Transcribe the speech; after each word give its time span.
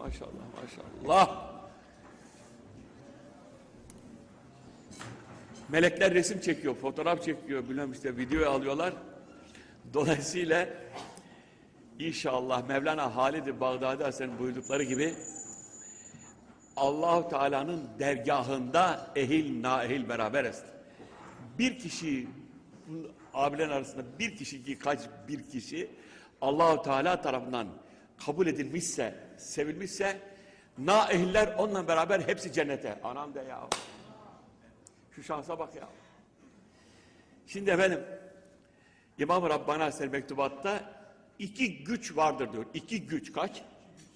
maşallah, 0.00 0.30
maşallah. 0.62 1.50
Melekler 5.68 6.14
resim 6.14 6.40
çekiyor, 6.40 6.74
fotoğraf 6.74 7.24
çekiyor, 7.24 7.68
bilmem 7.68 7.92
işte 7.92 8.16
video 8.16 8.50
alıyorlar. 8.50 8.94
Dolayısıyla 9.94 10.68
inşallah 11.98 12.68
Mevlana 12.68 13.16
Halid-i 13.16 13.60
Bağdadi 13.60 14.04
Hazretleri'nin 14.04 14.38
buyurdukları 14.38 14.82
gibi 14.82 15.14
Allahu 16.76 17.28
Teala'nın 17.28 17.88
dergahında 17.98 19.10
ehil 19.16 19.62
naehil 19.62 20.08
beraber 20.08 20.44
est. 20.44 20.64
Bir 21.58 21.78
kişi 21.78 22.28
abilerin 23.34 23.70
arasında 23.70 24.02
bir 24.18 24.36
kişi 24.36 24.64
ki 24.64 24.78
kaç 24.78 25.00
bir 25.28 25.46
kişi 25.46 25.90
Allahu 26.40 26.82
Teala 26.82 27.22
tarafından 27.22 27.66
kabul 28.26 28.46
edilmişse, 28.46 29.14
sevilmişse 29.38 30.20
naehiller 30.78 31.54
onunla 31.58 31.88
beraber 31.88 32.20
hepsi 32.20 32.52
cennete. 32.52 33.00
Anam 33.02 33.34
de 33.34 33.40
ya. 33.40 33.68
Şu 35.10 35.22
şansa 35.22 35.58
bak 35.58 35.76
ya. 35.76 35.88
Şimdi 37.46 37.70
efendim 37.70 38.00
İmam-ı 39.18 39.50
Rabbani 39.50 39.82
Hazretleri 39.82 40.10
mektubatta 40.10 41.02
iki 41.38 41.84
güç 41.84 42.16
vardır 42.16 42.52
diyor. 42.52 42.66
İki 42.74 43.06
güç 43.06 43.32
kaç? 43.32 43.62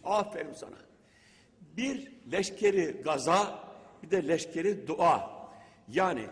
Aferin 0.04 0.52
sana. 0.52 0.76
Bir 1.76 2.12
leşkeri 2.32 3.02
gaza, 3.04 3.68
bir 4.02 4.10
de 4.10 4.28
leşkeri 4.28 4.86
dua. 4.86 5.30
Yani 5.88 6.26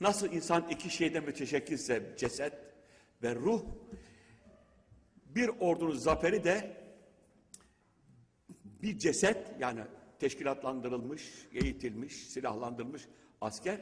nasıl 0.00 0.32
insan 0.32 0.68
iki 0.70 0.90
şeyden 0.90 1.24
müteşekkilse 1.24 2.02
ceset 2.16 2.52
ve 3.22 3.34
ruh, 3.34 3.62
bir 5.34 5.50
ordunun 5.60 5.96
zaferi 5.96 6.44
de 6.44 6.76
bir 8.64 8.98
ceset 8.98 9.54
yani 9.60 9.80
teşkilatlandırılmış, 10.18 11.48
eğitilmiş, 11.52 12.12
silahlandırılmış 12.12 13.08
asker, 13.40 13.80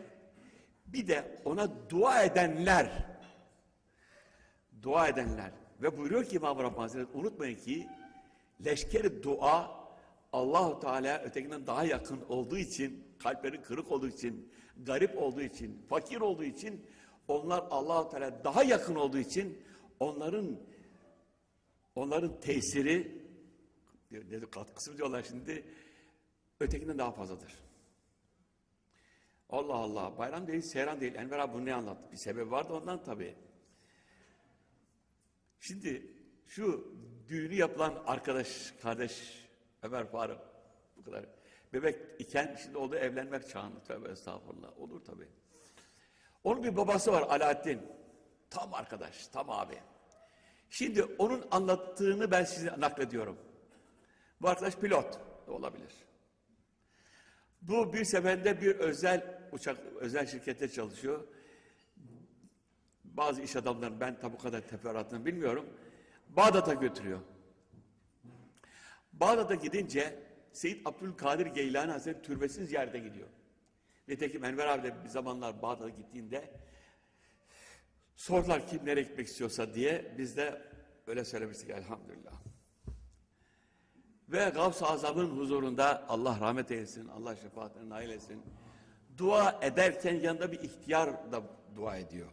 bir 0.86 1.08
de 1.08 1.42
ona 1.44 1.90
dua 1.90 2.22
edenler, 2.22 3.06
dua 4.82 5.08
edenler. 5.08 5.50
Ve 5.82 5.98
buyuruyor 5.98 6.24
ki 6.24 6.36
İmam-ı 6.36 6.62
Rabbani 6.62 6.80
Hazretleri 6.80 7.06
unutmayın 7.14 7.56
ki 7.56 7.88
leşkeri 8.64 9.22
dua 9.22 9.82
Allahu 10.32 10.80
Teala 10.80 11.18
ötekinden 11.18 11.66
daha 11.66 11.84
yakın 11.84 12.20
olduğu 12.28 12.58
için, 12.58 13.04
kalpleri 13.18 13.62
kırık 13.62 13.92
olduğu 13.92 14.08
için, 14.08 14.52
garip 14.76 15.18
olduğu 15.18 15.42
için, 15.42 15.82
fakir 15.88 16.20
olduğu 16.20 16.44
için, 16.44 16.86
onlar 17.28 17.64
Allahu 17.70 18.10
Teala 18.10 18.44
daha 18.44 18.62
yakın 18.62 18.94
olduğu 18.94 19.18
için 19.18 19.62
onların 20.00 20.58
onların 21.94 22.40
tesiri 22.40 23.22
dedi 24.10 24.50
katkısı 24.50 24.96
diyorlar 24.96 25.22
şimdi 25.22 25.64
ötekinden 26.60 26.98
daha 26.98 27.12
fazladır. 27.12 27.54
Allah 29.48 29.74
Allah 29.74 30.18
bayram 30.18 30.46
değil, 30.46 30.62
seyran 30.62 31.00
değil. 31.00 31.14
Enver 31.14 31.38
abi 31.38 31.52
bunu 31.54 31.64
ne 31.64 31.74
anlattı? 31.74 32.12
Bir 32.12 32.16
sebebi 32.16 32.50
vardı 32.50 32.72
ondan 32.72 33.04
tabii. 33.04 33.36
Şimdi 35.60 36.16
şu 36.46 36.94
düğünü 37.28 37.54
yapılan 37.54 38.02
arkadaş, 38.06 38.74
kardeş 38.82 39.46
Ömer 39.82 40.10
Faruk 40.10 40.40
bu 40.96 41.02
kadar. 41.02 41.24
Bebek 41.72 42.20
iken 42.20 42.58
şimdi 42.62 42.78
oldu 42.78 42.96
evlenmek 42.96 43.48
çağında. 43.48 43.82
Tövbe 43.82 44.08
estağfurullah. 44.08 44.78
Olur 44.78 45.04
tabii. 45.04 45.28
Onun 46.44 46.62
bir 46.62 46.76
babası 46.76 47.12
var 47.12 47.22
Alaaddin. 47.22 47.80
Tam 48.50 48.74
arkadaş, 48.74 49.26
tam 49.26 49.50
abi. 49.50 49.78
Şimdi 50.72 51.04
onun 51.04 51.44
anlattığını 51.50 52.30
ben 52.30 52.44
size 52.44 52.74
naklediyorum. 52.78 53.38
Bu 54.40 54.48
arkadaş 54.48 54.76
pilot 54.76 55.18
olabilir. 55.46 55.92
Bu 57.62 57.92
bir 57.92 58.04
seferde 58.04 58.60
bir 58.60 58.76
özel 58.76 59.40
uçak, 59.52 59.78
özel 60.00 60.26
şirkette 60.26 60.68
çalışıyor. 60.68 61.26
Bazı 63.04 63.42
iş 63.42 63.56
adamlarının 63.56 64.00
ben 64.00 64.20
tabi 64.20 64.38
kadar 64.38 64.60
teferruatını 64.60 65.26
bilmiyorum. 65.26 65.66
Bağdat'a 66.28 66.74
götürüyor. 66.74 67.20
Bağdat'a 69.12 69.54
gidince 69.54 70.18
Seyyid 70.52 70.86
Abdülkadir 70.86 71.46
Geylani 71.46 71.92
Hazretleri 71.92 72.22
türbesini 72.22 72.66
ziyarete 72.66 72.98
gidiyor. 72.98 73.28
Nitekim 74.08 74.44
Enver 74.44 74.66
abi 74.66 74.82
de 74.82 75.04
bir 75.04 75.08
zamanlar 75.08 75.62
Bağdat'a 75.62 75.88
gittiğinde 75.88 76.50
sordular 78.22 78.66
kim 78.66 78.86
nereye 78.86 79.02
gitmek 79.02 79.26
istiyorsa 79.26 79.74
diye 79.74 80.14
biz 80.18 80.36
de 80.36 80.62
öyle 81.06 81.24
söylemiştik 81.24 81.70
elhamdülillah. 81.70 82.32
Ve 84.28 84.48
Gavs-ı 84.54 84.86
Azam'ın 84.86 85.38
huzurunda 85.38 86.08
Allah 86.08 86.38
rahmet 86.40 86.70
eylesin, 86.70 87.08
Allah 87.08 87.36
şefaatine 87.36 87.88
nail 87.88 88.10
etsin. 88.10 88.42
Dua 89.18 89.60
ederken 89.62 90.14
yanında 90.14 90.52
bir 90.52 90.60
ihtiyar 90.60 91.32
da 91.32 91.42
dua 91.76 91.96
ediyor. 91.96 92.32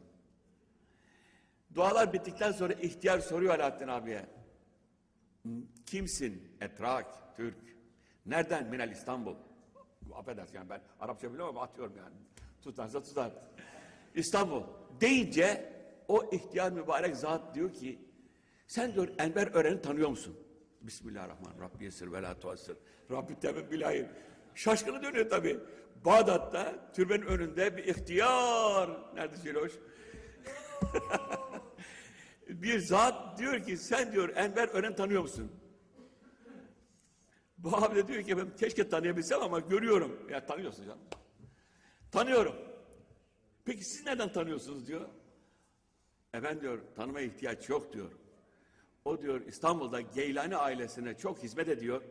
Dualar 1.75 2.13
bittikten 2.13 2.51
sonra 2.51 2.73
ihtiyar 2.73 3.19
soruyor 3.19 3.55
Alaaddin 3.55 3.87
abiye. 3.87 4.25
Kimsin? 5.85 6.57
Etrak, 6.61 7.37
Türk. 7.37 7.57
Nereden? 8.25 8.67
Minel 8.67 8.91
İstanbul. 8.91 9.35
Affedersin 10.13 10.55
yani 10.55 10.69
ben 10.69 10.81
Arapça 10.99 11.33
biliyorum 11.33 11.57
ama 11.57 11.65
atıyorum 11.65 11.97
yani. 11.97 12.15
Tutarsa 12.61 13.03
tutar. 13.03 13.31
İstanbul. 14.15 14.63
Deyince 15.01 15.78
o 16.09 16.29
ihtiyar 16.31 16.71
mübarek 16.71 17.15
zat 17.15 17.55
diyor 17.55 17.73
ki 17.73 17.99
sen 18.67 18.93
diyor 18.93 19.07
Enver 19.17 19.47
Ören'i 19.53 19.81
tanıyor 19.81 20.09
musun? 20.09 20.37
Bismillahirrahmanirrahim. 20.81 21.61
Rabbi 21.61 21.83
yesir 21.83 22.11
ve 22.11 22.21
la 22.21 22.39
tuassir. 22.39 22.77
Rabbi 23.11 23.39
tevbe 23.39 23.71
bilahir. 23.71 24.05
Şaşkını 24.55 25.03
dönüyor 25.03 25.29
tabii. 25.29 25.59
Bağdat'ta 26.05 26.91
türbenin 26.93 27.25
önünde 27.25 27.77
bir 27.77 27.83
ihtiyar. 27.83 28.89
Nerede 29.15 29.41
Ciloş? 29.43 29.71
bir 32.49 32.79
zat 32.79 33.39
diyor 33.39 33.63
ki 33.63 33.77
sen 33.77 34.11
diyor 34.11 34.29
Enver 34.35 34.67
Ören 34.67 34.95
tanıyor 34.95 35.21
musun? 35.21 35.51
Bu 37.57 37.77
abi 37.77 37.95
de 37.95 38.07
diyor 38.07 38.23
ki 38.23 38.37
ben 38.37 38.55
keşke 38.55 38.89
tanıyabilsem 38.89 39.41
ama 39.41 39.59
görüyorum. 39.59 40.19
Ya 40.29 40.45
tanıyorsun 40.45 40.85
canım. 40.85 40.99
Tanıyorum. 42.11 42.55
Peki 43.65 43.83
siz 43.83 44.05
nereden 44.05 44.31
tanıyorsunuz 44.31 44.87
diyor. 44.87 45.09
E 46.33 46.43
ben 46.43 46.61
diyor 46.61 46.79
tanımaya 46.95 47.25
ihtiyaç 47.25 47.69
yok 47.69 47.93
diyor. 47.93 48.11
O 49.05 49.21
diyor 49.21 49.41
İstanbul'da 49.47 50.01
Geylani 50.01 50.55
ailesine 50.55 51.17
çok 51.17 51.43
hizmet 51.43 51.67
ediyor. 51.67 52.01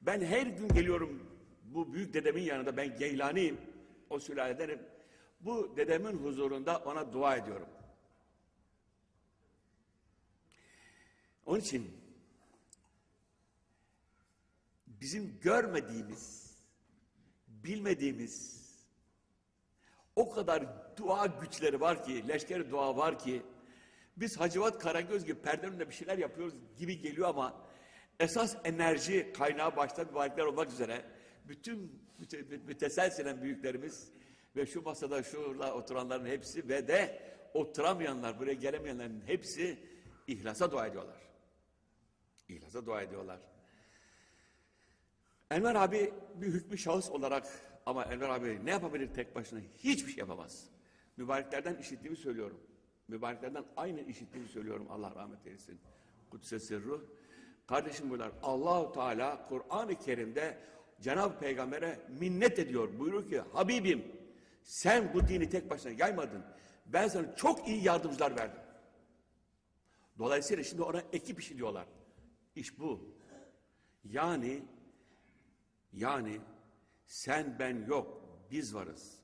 Ben 0.00 0.20
her 0.20 0.46
gün 0.46 0.68
geliyorum 0.68 1.30
bu 1.64 1.92
büyük 1.92 2.14
dedemin 2.14 2.42
yanında 2.42 2.76
ben 2.76 2.98
Geylani'yim. 2.98 3.60
O 4.10 4.18
sülaledenim. 4.18 4.82
Bu 5.40 5.76
dedemin 5.76 6.16
huzurunda 6.18 6.78
ona 6.78 7.12
dua 7.12 7.36
ediyorum. 7.36 7.68
Onun 11.46 11.60
için 11.60 11.90
bizim 14.86 15.40
görmediğimiz, 15.40 16.56
bilmediğimiz 17.48 18.65
o 20.16 20.30
kadar 20.30 20.64
dua 20.96 21.26
güçleri 21.26 21.80
var 21.80 22.04
ki, 22.04 22.28
leşkeri 22.28 22.70
dua 22.70 22.96
var 22.96 23.18
ki 23.18 23.42
biz 24.16 24.40
Hacivat 24.40 24.78
Karagöz 24.78 25.24
gibi 25.24 25.42
perdenin 25.42 25.70
önünde 25.70 25.88
bir 25.88 25.94
şeyler 25.94 26.18
yapıyoruz 26.18 26.54
gibi 26.78 27.00
geliyor 27.00 27.28
ama 27.28 27.66
esas 28.20 28.56
enerji 28.64 29.32
kaynağı 29.32 29.76
başta 29.76 30.04
mübarekler 30.04 30.44
olmak 30.44 30.68
üzere 30.72 31.04
bütün 31.44 32.02
müte, 32.18 32.42
müteselsilen 32.66 33.42
büyüklerimiz 33.42 34.08
ve 34.56 34.66
şu 34.66 34.82
masada 34.82 35.22
şurada 35.22 35.74
oturanların 35.74 36.26
hepsi 36.26 36.68
ve 36.68 36.88
de 36.88 37.22
oturamayanlar, 37.54 38.38
buraya 38.38 38.54
gelemeyenlerin 38.54 39.22
hepsi 39.26 39.78
ihlasa 40.26 40.70
dua 40.70 40.86
ediyorlar. 40.86 41.22
İhlasa 42.48 42.86
dua 42.86 43.02
ediyorlar. 43.02 43.40
Enver 45.50 45.74
abi 45.74 46.14
bir 46.34 46.46
hükmü 46.46 46.78
şahıs 46.78 47.10
olarak 47.10 47.46
ama 47.86 48.04
Enver 48.04 48.28
abi 48.28 48.60
ne 48.64 48.70
yapabilir 48.70 49.14
tek 49.14 49.34
başına? 49.34 49.60
Hiçbir 49.78 50.10
şey 50.10 50.18
yapamaz. 50.18 50.64
Mübareklerden 51.16 51.76
işittiğimi 51.76 52.16
söylüyorum. 52.16 52.60
Mübareklerden 53.08 53.64
aynı 53.76 54.00
işittiğimi 54.00 54.48
söylüyorum. 54.48 54.86
Allah 54.90 55.14
rahmet 55.14 55.46
eylesin. 55.46 55.80
Kudüs'e 56.30 56.58
sırru. 56.58 57.16
Kardeşim 57.66 58.10
bunlar 58.10 58.32
Allahu 58.42 58.92
Teala 58.92 59.48
Kur'an-ı 59.48 59.98
Kerim'de 59.98 60.58
Cenab-ı 61.00 61.38
Peygamber'e 61.38 62.00
minnet 62.20 62.58
ediyor. 62.58 62.98
Buyuruyor 62.98 63.28
ki 63.28 63.40
Habibim 63.52 64.04
sen 64.62 65.14
bu 65.14 65.28
dini 65.28 65.50
tek 65.50 65.70
başına 65.70 65.92
yaymadın. 65.92 66.44
Ben 66.86 67.08
sana 67.08 67.36
çok 67.36 67.68
iyi 67.68 67.84
yardımcılar 67.84 68.36
verdim. 68.38 68.60
Dolayısıyla 70.18 70.64
şimdi 70.64 70.82
ona 70.82 71.02
ekip 71.12 71.40
işi 71.40 71.56
diyorlar. 71.56 71.86
İş 72.56 72.78
bu. 72.78 73.16
Yani 74.04 74.62
yani 75.92 76.40
sen 77.06 77.56
ben 77.58 77.86
yok 77.86 78.22
biz 78.50 78.74
varız. 78.74 79.18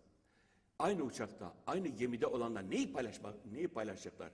Aynı 0.79 1.03
uçakta, 1.03 1.55
aynı 1.67 1.89
gemide 1.89 2.27
olanlar 2.27 2.71
neyi 2.71 2.93
paylaşmak, 2.93 3.47
neyi 3.47 3.69
paylaşacaklar? 3.69 4.31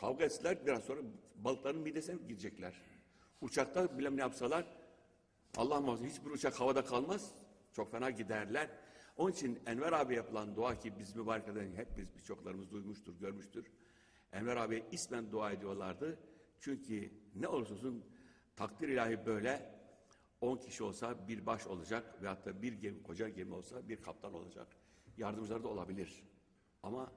Kavga 0.00 0.24
etseler 0.24 0.66
biraz 0.66 0.84
sonra 0.84 1.00
balıkların 1.36 1.80
midesine 1.80 2.16
girecekler. 2.28 2.74
Uçakta 3.40 3.98
bilmem 3.98 4.16
ne 4.16 4.20
yapsalar 4.20 4.64
Allah 5.56 5.80
muhafaza 5.80 6.06
hiçbir 6.06 6.30
uçak 6.30 6.60
havada 6.60 6.84
kalmaz. 6.84 7.34
Çok 7.72 7.92
fena 7.92 8.10
giderler. 8.10 8.70
Onun 9.16 9.32
için 9.32 9.60
Enver 9.66 9.92
abi 9.92 10.14
yapılan 10.14 10.56
dua 10.56 10.78
ki 10.78 10.98
biz 10.98 11.16
mübarek 11.16 11.48
eden 11.48 11.72
hep 11.74 11.96
biz 11.96 12.14
birçoklarımız 12.16 12.70
duymuştur, 12.70 13.14
görmüştür. 13.18 13.66
Enver 14.32 14.56
abiye 14.56 14.86
ismen 14.92 15.32
dua 15.32 15.52
ediyorlardı. 15.52 16.18
Çünkü 16.60 17.10
ne 17.34 17.48
olursa 17.48 17.74
olsun 17.74 18.04
takdir 18.56 18.88
ilahi 18.88 19.26
böyle 19.26 19.77
10 20.40 20.56
kişi 20.56 20.84
olsa 20.84 21.28
bir 21.28 21.46
baş 21.46 21.66
olacak 21.66 22.22
ve 22.22 22.28
hatta 22.28 22.62
bir 22.62 22.72
gemi, 22.72 23.02
koca 23.02 23.28
gemi 23.28 23.54
olsa 23.54 23.88
bir 23.88 24.02
kaptan 24.02 24.34
olacak. 24.34 24.66
Yardımcıları 25.18 25.64
da 25.64 25.68
olabilir. 25.68 26.22
Ama 26.82 27.12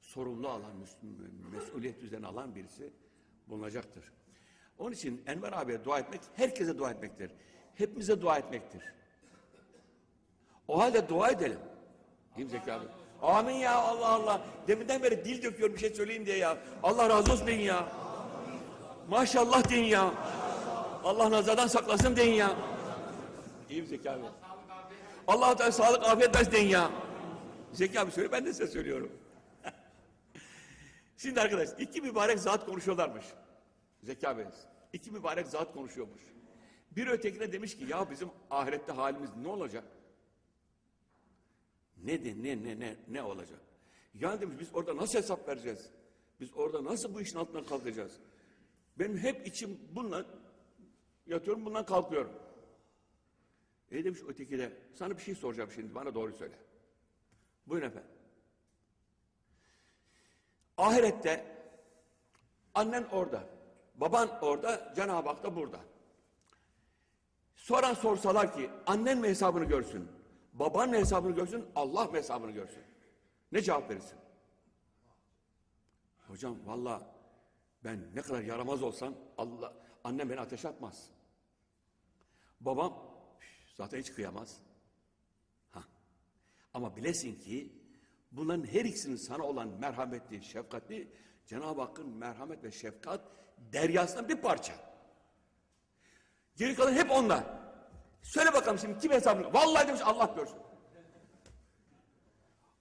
sorumlu 0.00 0.48
alan, 0.48 0.72
mes- 0.84 1.50
mesuliyet 1.52 2.02
üzerine 2.02 2.26
alan 2.26 2.54
birisi 2.54 2.92
bulunacaktır. 3.48 4.12
Onun 4.78 4.92
için 4.92 5.22
Enver 5.26 5.52
abiye 5.52 5.84
dua 5.84 5.98
etmek 5.98 6.20
herkese 6.34 6.78
dua 6.78 6.90
etmektir. 6.90 7.30
Hepimize 7.74 8.20
dua 8.20 8.38
etmektir. 8.38 8.82
O 10.68 10.78
halde 10.80 11.08
dua 11.08 11.30
edelim. 11.30 11.58
Değil 12.36 12.46
mi 12.46 12.50
Zeki 12.52 12.72
abi? 12.72 12.84
Amin 13.22 13.54
ya 13.54 13.74
Allah 13.74 14.08
Allah. 14.08 14.42
Deminden 14.68 15.02
beri 15.02 15.24
dil 15.24 15.42
döküyorum 15.42 15.74
bir 15.74 15.80
şey 15.80 15.90
söyleyeyim 15.90 16.26
diye 16.26 16.36
ya. 16.36 16.58
Allah 16.82 17.08
razı 17.08 17.32
olsun 17.32 17.48
ya. 17.50 17.92
Maşallah 19.08 19.70
deyin 19.70 19.84
ya. 19.84 20.14
Allah 21.04 21.30
nazardan 21.30 21.66
saklasın 21.66 22.16
deyin 22.16 22.34
ya. 22.34 22.56
İyi 23.70 23.82
mi 23.82 23.88
Zeki 23.88 24.10
abi? 24.10 24.24
Allah 25.26 25.56
Teala 25.56 25.72
sağlık 25.72 26.04
afiyet 26.04 26.36
versin 26.36 26.52
deyin 26.52 26.68
ya. 26.68 26.90
Zeki 27.72 28.00
abi 28.00 28.10
söyle 28.10 28.32
ben 28.32 28.46
de 28.46 28.52
size 28.52 28.66
söylüyorum. 28.66 29.12
Şimdi 31.16 31.40
arkadaş 31.40 31.68
iki 31.78 32.00
mübarek 32.00 32.38
zat 32.38 32.66
konuşuyorlarmış. 32.66 33.24
Zeki 34.02 34.28
abi 34.28 34.46
iki 34.92 35.10
mübarek 35.10 35.46
zat 35.46 35.72
konuşuyormuş. 35.72 36.20
Bir 36.90 37.06
ötekine 37.06 37.52
demiş 37.52 37.76
ki 37.76 37.84
ya 37.88 38.10
bizim 38.10 38.28
ahirette 38.50 38.92
halimiz 38.92 39.30
ne 39.42 39.48
olacak? 39.48 39.84
Ne 42.04 42.24
de 42.24 42.42
ne 42.42 42.64
ne 42.64 42.80
ne 42.80 42.96
ne 43.08 43.22
olacak? 43.22 43.58
Yani 44.14 44.40
demiş 44.40 44.56
biz 44.60 44.68
orada 44.74 44.96
nasıl 44.96 45.18
hesap 45.18 45.48
vereceğiz? 45.48 45.90
Biz 46.40 46.48
orada 46.54 46.84
nasıl 46.84 47.14
bu 47.14 47.20
işin 47.20 47.38
altından 47.38 47.64
kalkacağız? 47.64 48.12
Benim 48.98 49.18
hep 49.18 49.46
içim 49.46 49.78
bununla 49.92 50.24
yatıyorum 51.30 51.64
bundan 51.64 51.86
kalkıyorum. 51.86 52.32
E 53.90 54.04
demiş 54.04 54.20
öteki 54.28 54.58
de 54.58 54.72
sana 54.94 55.16
bir 55.16 55.22
şey 55.22 55.34
soracağım 55.34 55.70
şimdi 55.74 55.94
bana 55.94 56.14
doğru 56.14 56.32
söyle. 56.32 56.54
Buyurun 57.66 57.86
efendim. 57.86 58.10
Ahirette 60.76 61.56
annen 62.74 63.04
orada, 63.04 63.44
baban 63.94 64.38
orada, 64.42 64.92
Cenab-ı 64.96 65.28
Hak 65.28 65.42
da 65.42 65.56
burada. 65.56 65.80
Soran 67.54 67.94
sorsalar 67.94 68.54
ki 68.54 68.70
annen 68.86 69.18
mi 69.18 69.28
hesabını 69.28 69.64
görsün, 69.64 70.08
baban 70.52 70.90
mı 70.90 70.96
hesabını 70.96 71.34
görsün, 71.34 71.66
Allah 71.76 72.04
mı 72.04 72.16
hesabını 72.16 72.50
görsün? 72.50 72.82
Ne 73.52 73.62
cevap 73.62 73.90
verirsin? 73.90 74.18
Hocam 76.28 76.56
valla 76.66 77.14
ben 77.84 78.00
ne 78.14 78.22
kadar 78.22 78.42
yaramaz 78.42 78.82
olsam 78.82 79.14
Allah 79.38 79.74
annem 80.04 80.30
beni 80.30 80.40
ateş 80.40 80.64
atmaz. 80.64 81.10
Babam 82.60 83.10
zaten 83.74 83.98
hiç 83.98 84.12
kıyamaz. 84.12 84.56
Ha. 85.70 85.82
Ama 86.74 86.96
bilesin 86.96 87.34
ki 87.34 87.72
bunların 88.32 88.64
her 88.64 88.84
ikisinin 88.84 89.16
sana 89.16 89.44
olan 89.44 89.68
merhametli, 89.68 90.44
şefkatli 90.44 91.12
Cenab-ı 91.46 91.80
Hakk'ın 91.80 92.08
merhamet 92.08 92.64
ve 92.64 92.70
şefkat 92.70 93.20
deryasından 93.72 94.28
bir 94.28 94.36
parça. 94.36 94.72
Geri 96.56 96.74
kalan 96.74 96.92
hep 96.92 97.10
onlar. 97.10 97.44
Söyle 98.22 98.52
bakalım 98.52 98.78
şimdi 98.78 98.98
kim 98.98 99.12
hesabını? 99.12 99.52
Vallahi 99.54 99.88
demiş 99.88 100.02
Allah 100.04 100.32
görsün. 100.36 100.58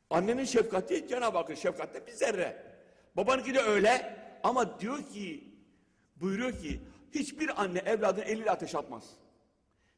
Annenin 0.10 0.46
şefkati 0.46 1.08
Cenab-ı 1.08 1.38
Hakk'ın 1.38 1.56
şefkati 1.56 2.08
bir 2.08 2.12
zerre. 2.12 2.70
Babanınki 3.16 3.54
de 3.54 3.60
öyle 3.60 4.20
ama 4.44 4.80
diyor 4.80 5.04
ki 5.04 5.56
buyuruyor 6.16 6.60
ki 6.60 6.82
hiçbir 7.12 7.62
anne 7.62 7.80
evladını 7.80 8.24
eliyle 8.24 8.52
ateş 8.52 8.76
atmaz. 8.76 9.04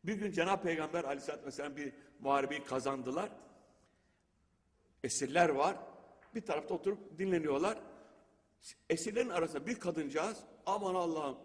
Bir 0.03 0.13
gün 0.13 0.31
Cenab-ı 0.31 0.63
Peygamber 0.63 1.03
aleyhissalatü 1.03 1.45
vesselam 1.45 1.75
bir 1.75 1.94
muharebeyi 2.19 2.63
kazandılar. 2.63 3.30
Esirler 5.03 5.50
var. 5.50 5.77
Bir 6.36 6.42
tarafta 6.42 6.74
oturup 6.74 7.19
dinleniyorlar. 7.19 7.80
Esirlerin 8.89 9.30
arasında 9.30 9.68
bir 9.68 9.80
kadıncağız 9.80 10.38
aman 10.65 10.95
Allah'ım 10.95 11.38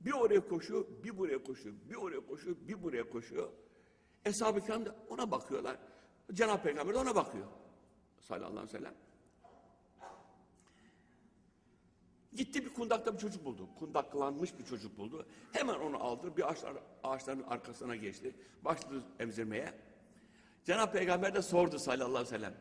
bir 0.00 0.12
oraya 0.12 0.48
koşuyor, 0.48 0.86
bir 1.04 1.18
buraya 1.18 1.44
koşuyor, 1.44 1.74
bir 1.90 1.94
oraya 1.94 2.26
koşuyor, 2.26 2.56
bir 2.60 2.82
buraya 2.82 3.10
koşuyor. 3.10 3.48
Eshab-ı 4.24 4.86
da 4.86 4.96
ona 5.08 5.30
bakıyorlar. 5.30 5.76
Cenab-ı 6.32 6.62
Peygamber 6.62 6.94
de 6.94 6.98
ona 6.98 7.14
bakıyor. 7.14 7.46
Sallallahu 8.20 8.48
aleyhi 8.48 8.66
ve 8.66 8.78
sellem. 8.78 8.94
Gitti 12.32 12.64
bir 12.64 12.74
kundakta 12.74 13.14
bir 13.14 13.18
çocuk 13.18 13.44
buldu. 13.44 13.68
Kundaklanmış 13.78 14.58
bir 14.58 14.64
çocuk 14.64 14.98
buldu. 14.98 15.26
Hemen 15.52 15.74
onu 15.74 16.02
aldı. 16.02 16.36
Bir 16.36 16.50
ağaçlar, 16.50 16.72
ağaçların 17.04 17.42
arkasına 17.42 17.96
geçti. 17.96 18.34
Başladı 18.64 19.02
emzirmeye. 19.18 19.74
Cenab-ı 20.64 20.92
Peygamber 20.92 21.34
de 21.34 21.42
sordu 21.42 21.78
sallallahu 21.78 22.08
aleyhi 22.08 22.24
ve 22.24 22.38
sellem. 22.38 22.54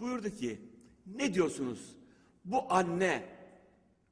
Buyurdu 0.00 0.30
ki 0.30 0.60
ne 1.06 1.34
diyorsunuz? 1.34 1.96
Bu 2.44 2.72
anne 2.72 3.28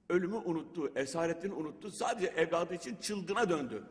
ölümü 0.08 0.36
unuttu, 0.36 0.92
esaretini 0.94 1.52
unuttu. 1.52 1.90
Sadece 1.90 2.26
evladı 2.26 2.74
için 2.74 2.96
çılgına 2.96 3.48
döndü. 3.48 3.84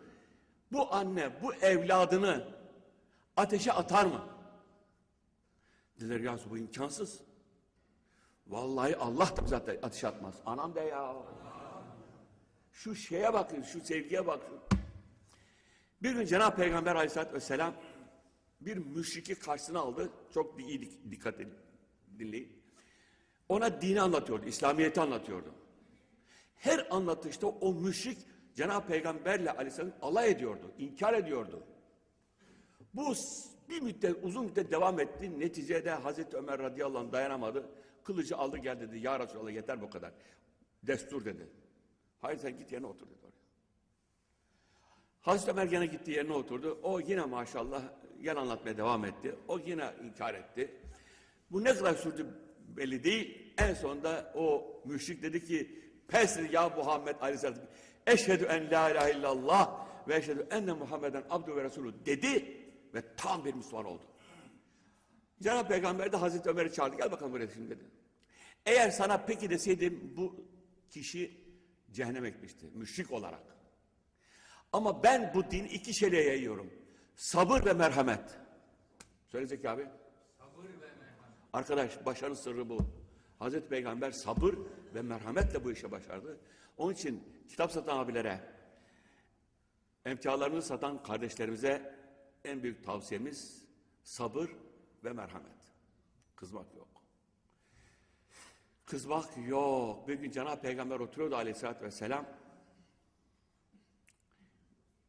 Bu 0.71 0.93
anne 0.93 1.41
bu 1.41 1.53
evladını 1.53 2.47
ateşe 3.37 3.71
atar 3.71 4.05
mı? 4.05 4.25
Dediler 5.99 6.19
ya 6.19 6.39
bu 6.49 6.57
imkansız. 6.57 7.30
Vallahi 8.51 8.95
Allah 8.95 9.37
da 9.37 9.47
zaten 9.47 9.77
ateşe 9.83 10.07
atmaz. 10.07 10.35
Anam 10.45 10.75
de 10.75 10.79
ya. 10.79 11.15
Şu 12.71 12.95
şeye 12.95 13.33
bakın, 13.33 13.61
şu 13.61 13.81
sevgiye 13.81 14.27
bakın. 14.27 14.59
Bir 16.03 16.11
gün 16.11 16.25
Cenab-ı 16.25 16.55
Peygamber 16.55 16.95
aleyhissalatü 16.95 17.33
vesselam 17.33 17.73
bir 18.61 18.77
müşriki 18.77 19.35
karşısına 19.35 19.79
aldı. 19.79 20.09
Çok 20.33 20.59
iyi 20.59 20.81
dik- 20.81 21.11
dikkat 21.11 21.35
edin, 21.35 21.53
dinleyin. 22.19 22.63
Ona 23.49 23.81
dini 23.81 24.01
anlatıyordu, 24.01 24.45
İslamiyet'i 24.45 25.01
anlatıyordu. 25.01 25.55
Her 26.55 26.87
anlatışta 26.91 27.47
o 27.47 27.73
müşrik 27.73 28.17
Cenab-ı 28.55 28.87
Peygamberle 28.87 29.51
aleyhisselam 29.51 29.91
alay 30.01 30.31
ediyordu, 30.31 30.71
inkar 30.77 31.13
ediyordu. 31.13 31.63
Bu 32.93 33.15
bir 33.71 33.81
müddet, 33.81 34.15
uzun 34.23 34.45
müddet 34.45 34.71
devam 34.71 34.99
etti. 34.99 35.39
Neticede 35.39 35.91
Hazreti 35.91 36.37
Ömer 36.37 36.59
radıyallahu 36.59 36.99
anh 36.99 37.11
dayanamadı. 37.11 37.69
Kılıcı 38.03 38.37
aldı 38.37 38.57
gel 38.57 38.79
dedi. 38.79 38.99
Ya 38.99 39.19
Resulallah 39.19 39.51
yeter 39.51 39.81
bu 39.81 39.89
kadar. 39.89 40.11
Destur 40.83 41.25
dedi. 41.25 41.47
Hayır 42.19 42.37
sen 42.37 42.57
git 42.57 42.71
yerine 42.71 42.87
otur 42.87 43.07
dedi 43.07 43.19
oraya. 43.23 43.41
Hazreti 45.21 45.51
Ömer 45.51 45.65
gene 45.65 45.85
gitti 45.85 46.11
yerine 46.11 46.33
oturdu. 46.33 46.79
O 46.83 46.99
yine 46.99 47.25
maşallah 47.25 47.83
yan 48.21 48.35
anlatmaya 48.35 48.77
devam 48.77 49.05
etti. 49.05 49.35
O 49.47 49.59
yine 49.59 49.93
inkar 50.03 50.33
etti. 50.33 50.75
Bu 51.51 51.63
ne 51.63 51.73
kadar 51.73 51.93
sürdü 51.93 52.27
belli 52.67 53.03
değil. 53.03 53.53
En 53.57 53.73
sonunda 53.73 54.33
o 54.35 54.73
müşrik 54.85 55.23
dedi 55.23 55.45
ki 55.45 55.81
pes 56.07 56.39
ya 56.51 56.69
Muhammed 56.69 57.15
aleyhisselam 57.21 57.55
eşhedü 58.07 58.43
en 58.43 58.71
la 58.71 58.89
ilahe 58.89 59.11
illallah 59.11 59.87
ve 60.07 60.15
eşhedü 60.15 60.47
enne 60.51 60.73
Muhammeden 60.73 61.23
abdü 61.29 61.55
ve 61.55 61.63
resulü 61.63 62.05
dedi 62.05 62.60
ve 62.93 63.15
tam 63.17 63.45
bir 63.45 63.53
Müslüman 63.53 63.85
oldu. 63.85 64.03
Cenab-ı 65.41 65.67
Peygamber 65.67 66.11
de 66.11 66.17
Hazreti 66.17 66.49
Ömer'i 66.49 66.73
çağırdı. 66.73 66.97
Gel 66.97 67.11
bakalım 67.11 67.33
buraya 67.33 67.47
şimdi 67.47 67.69
dedi. 67.69 67.83
Eğer 68.65 68.89
sana 68.89 69.17
peki 69.17 69.49
deseydim 69.49 70.13
bu 70.17 70.45
kişi 70.89 71.41
cehenneme 71.91 72.29
gitmişti. 72.29 72.65
Müşrik 72.73 73.11
olarak. 73.11 73.43
Ama 74.73 75.03
ben 75.03 75.31
bu 75.35 75.51
din 75.51 75.65
iki 75.65 75.93
şeyle 75.93 76.21
yayıyorum. 76.21 76.73
Sabır 77.15 77.65
ve 77.65 77.73
merhamet. 77.73 78.39
Söyle 79.27 79.45
Zeki 79.45 79.69
abi. 79.69 79.87
Arkadaş 81.53 82.05
başarı 82.05 82.35
sırrı 82.35 82.69
bu. 82.69 82.79
Hazreti 83.39 83.67
Peygamber 83.67 84.11
sabır 84.11 84.55
ve 84.95 85.01
merhametle 85.01 85.63
bu 85.63 85.71
işe 85.71 85.91
başardı. 85.91 86.39
Onun 86.77 86.93
için 86.93 87.23
kitap 87.49 87.71
satan 87.71 87.97
abilere, 87.97 88.39
emtialarını 90.05 90.61
satan 90.61 91.03
kardeşlerimize 91.03 92.00
en 92.45 92.63
büyük 92.63 92.85
tavsiyemiz 92.85 93.65
sabır 94.03 94.49
ve 95.03 95.13
merhamet. 95.13 95.73
Kızmak 96.35 96.75
yok. 96.75 96.87
Kızmak 98.85 99.47
yok. 99.47 100.07
Bir 100.07 100.13
gün 100.13 100.31
Cenab-ı 100.31 100.61
Peygamber 100.61 100.99
oturuyordu 100.99 101.35
aleyhissalatü 101.35 101.85
vesselam. 101.85 102.25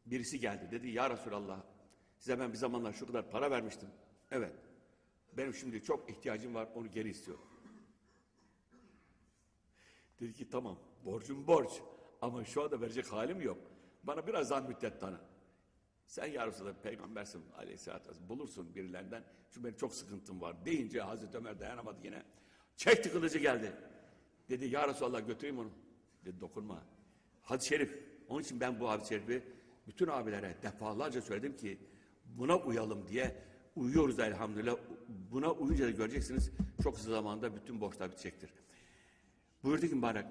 Birisi 0.07 0.41
geldi 0.41 0.71
dedi 0.71 0.89
ya 0.89 1.11
Resulallah 1.11 1.63
size 2.19 2.39
ben 2.39 2.53
bir 2.53 2.59
zamanlar 2.59 2.93
şu 2.93 3.07
kadar 3.07 3.31
para 3.31 3.51
vermiştim. 3.51 3.89
Evet. 4.31 4.53
Benim 5.33 5.55
şimdi 5.55 5.83
çok 5.83 6.11
ihtiyacım 6.11 6.55
var 6.55 6.69
onu 6.75 6.91
geri 6.91 7.09
istiyorum. 7.09 7.45
Dedi 10.21 10.35
ki 10.35 10.51
tamam 10.51 10.79
borcum 11.05 11.47
borç 11.47 11.71
ama 12.21 12.45
şu 12.45 12.63
anda 12.63 12.81
verecek 12.81 13.13
halim 13.13 13.41
yok. 13.41 13.59
Bana 14.03 14.27
biraz 14.27 14.51
daha 14.51 14.61
müddet 14.61 15.01
tanı. 15.01 15.32
Sen 16.13 16.27
ya 16.27 16.47
Resulallah 16.47 16.75
peygambersin 16.83 17.43
aleyhissalatü 17.59 18.09
vesselam 18.11 18.29
bulursun 18.29 18.75
birilerinden. 18.75 19.25
Çünkü 19.51 19.65
benim 19.65 19.77
çok 19.77 19.95
sıkıntım 19.95 20.41
var 20.41 20.65
deyince 20.65 21.01
Hazreti 21.01 21.37
Ömer 21.37 21.61
dayanamadı 21.61 21.99
yine. 22.05 22.23
Çekti 22.77 23.13
kılıcı 23.13 23.39
geldi. 23.39 23.73
Dedi 24.49 24.67
ya 24.67 24.89
Resulallah 24.89 25.27
götüreyim 25.27 25.59
onu. 25.59 25.71
Dedi 26.25 26.41
dokunma. 26.41 26.83
Hadis-i 27.43 27.69
şerif. 27.69 27.99
Onun 28.29 28.43
için 28.43 28.61
ben 28.61 28.81
bu 28.81 28.89
hadis-i 28.89 29.09
şerifi 29.09 29.43
bütün 29.87 30.07
abilere 30.07 30.57
defalarca 30.63 31.23
söyledim 31.23 31.57
ki 31.57 31.79
buna 32.25 32.57
uyalım 32.59 33.09
diye 33.09 33.43
uyuyoruz 33.77 34.19
elhamdülillah. 34.19 34.77
Buna 35.09 35.53
uyunca 35.53 35.87
da 35.87 35.91
göreceksiniz 35.91 36.51
çok 36.83 36.95
kısa 36.95 37.11
zamanda 37.11 37.57
bütün 37.57 37.81
borçlar 37.81 38.11
bitecektir. 38.11 38.51
Buyurdu 39.65 39.89
ki 39.89 39.95
mübarek 39.95 40.27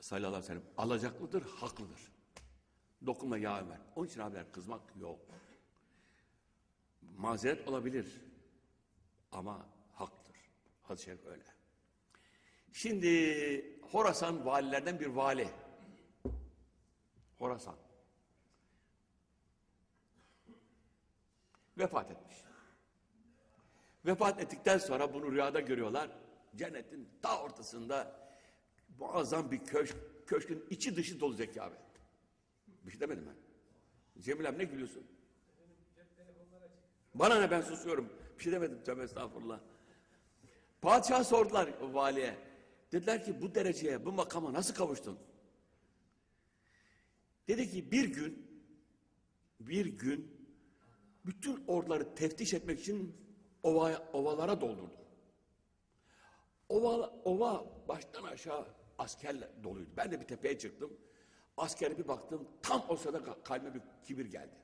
sallallahu 0.00 0.28
aleyhi 0.28 0.44
ve 0.44 0.46
sellem 0.46 0.62
alacaklıdır, 0.76 1.42
haklıdır. 1.42 2.12
Dokunma 3.06 3.38
ya 3.38 3.60
Ömer. 3.60 3.78
Onun 3.96 4.06
için 4.06 4.20
abiler 4.20 4.52
kızmak 4.52 4.96
yok. 4.96 5.20
Mazeret 7.16 7.68
olabilir 7.68 8.20
ama 9.32 9.66
haktır. 9.92 10.36
Hadis-i 10.82 11.04
şerif 11.04 11.26
öyle. 11.26 11.44
Şimdi 12.72 13.82
Horasan 13.92 14.46
valilerden 14.46 15.00
bir 15.00 15.06
vali. 15.06 15.48
Horasan. 17.38 17.76
Vefat 21.78 22.10
etmiş. 22.10 22.36
Vefat 24.06 24.40
ettikten 24.40 24.78
sonra 24.78 25.14
bunu 25.14 25.32
rüyada 25.32 25.60
görüyorlar. 25.60 26.10
Cennetin 26.56 27.08
ta 27.22 27.42
ortasında 27.42 28.28
muazzam 28.98 29.50
bir 29.50 29.64
köşk. 29.64 29.96
Köşkün 30.26 30.66
içi 30.70 30.96
dışı 30.96 31.20
dolu 31.20 31.34
Zeki 31.34 31.62
abi. 31.62 31.74
Bir 32.86 32.90
şey 32.90 33.00
demedim 33.00 33.24
ben. 33.28 33.36
Cemil 34.22 34.48
abi 34.48 34.58
ne 34.58 34.64
gülüyorsun? 34.64 35.06
Bana 37.14 37.40
ne 37.40 37.50
ben 37.50 37.60
susuyorum. 37.60 38.12
Bir 38.38 38.42
şey 38.42 38.52
demedim 38.52 38.84
tövbe 38.84 39.02
estağfurullah. 39.02 39.60
Padişah 40.82 41.24
sordular 41.24 41.68
valiye. 41.80 42.36
Dediler 42.92 43.24
ki 43.24 43.42
bu 43.42 43.54
dereceye, 43.54 44.04
bu 44.04 44.12
makama 44.12 44.52
nasıl 44.52 44.74
kavuştun? 44.74 45.18
Dedi 47.48 47.70
ki 47.70 47.92
bir 47.92 48.04
gün, 48.04 48.46
bir 49.60 49.86
gün 49.86 50.48
bütün 51.26 51.64
orduları 51.66 52.14
teftiş 52.14 52.54
etmek 52.54 52.80
için 52.80 53.16
ova, 53.62 54.08
ovalara 54.12 54.60
doldurdum. 54.60 55.00
Ova, 56.68 57.20
ova 57.24 57.66
baştan 57.88 58.24
aşağı 58.24 58.66
askerle 58.98 59.50
doluydu. 59.64 59.90
Ben 59.96 60.12
de 60.12 60.20
bir 60.20 60.26
tepeye 60.26 60.58
çıktım. 60.58 60.98
Askere 61.56 61.98
bir 61.98 62.08
baktım. 62.08 62.48
Tam 62.62 62.84
o 62.88 62.96
sırada 62.96 63.18
ka- 63.18 63.42
kalbime 63.44 63.74
bir 63.74 63.80
kibir 64.02 64.26
geldi. 64.26 64.54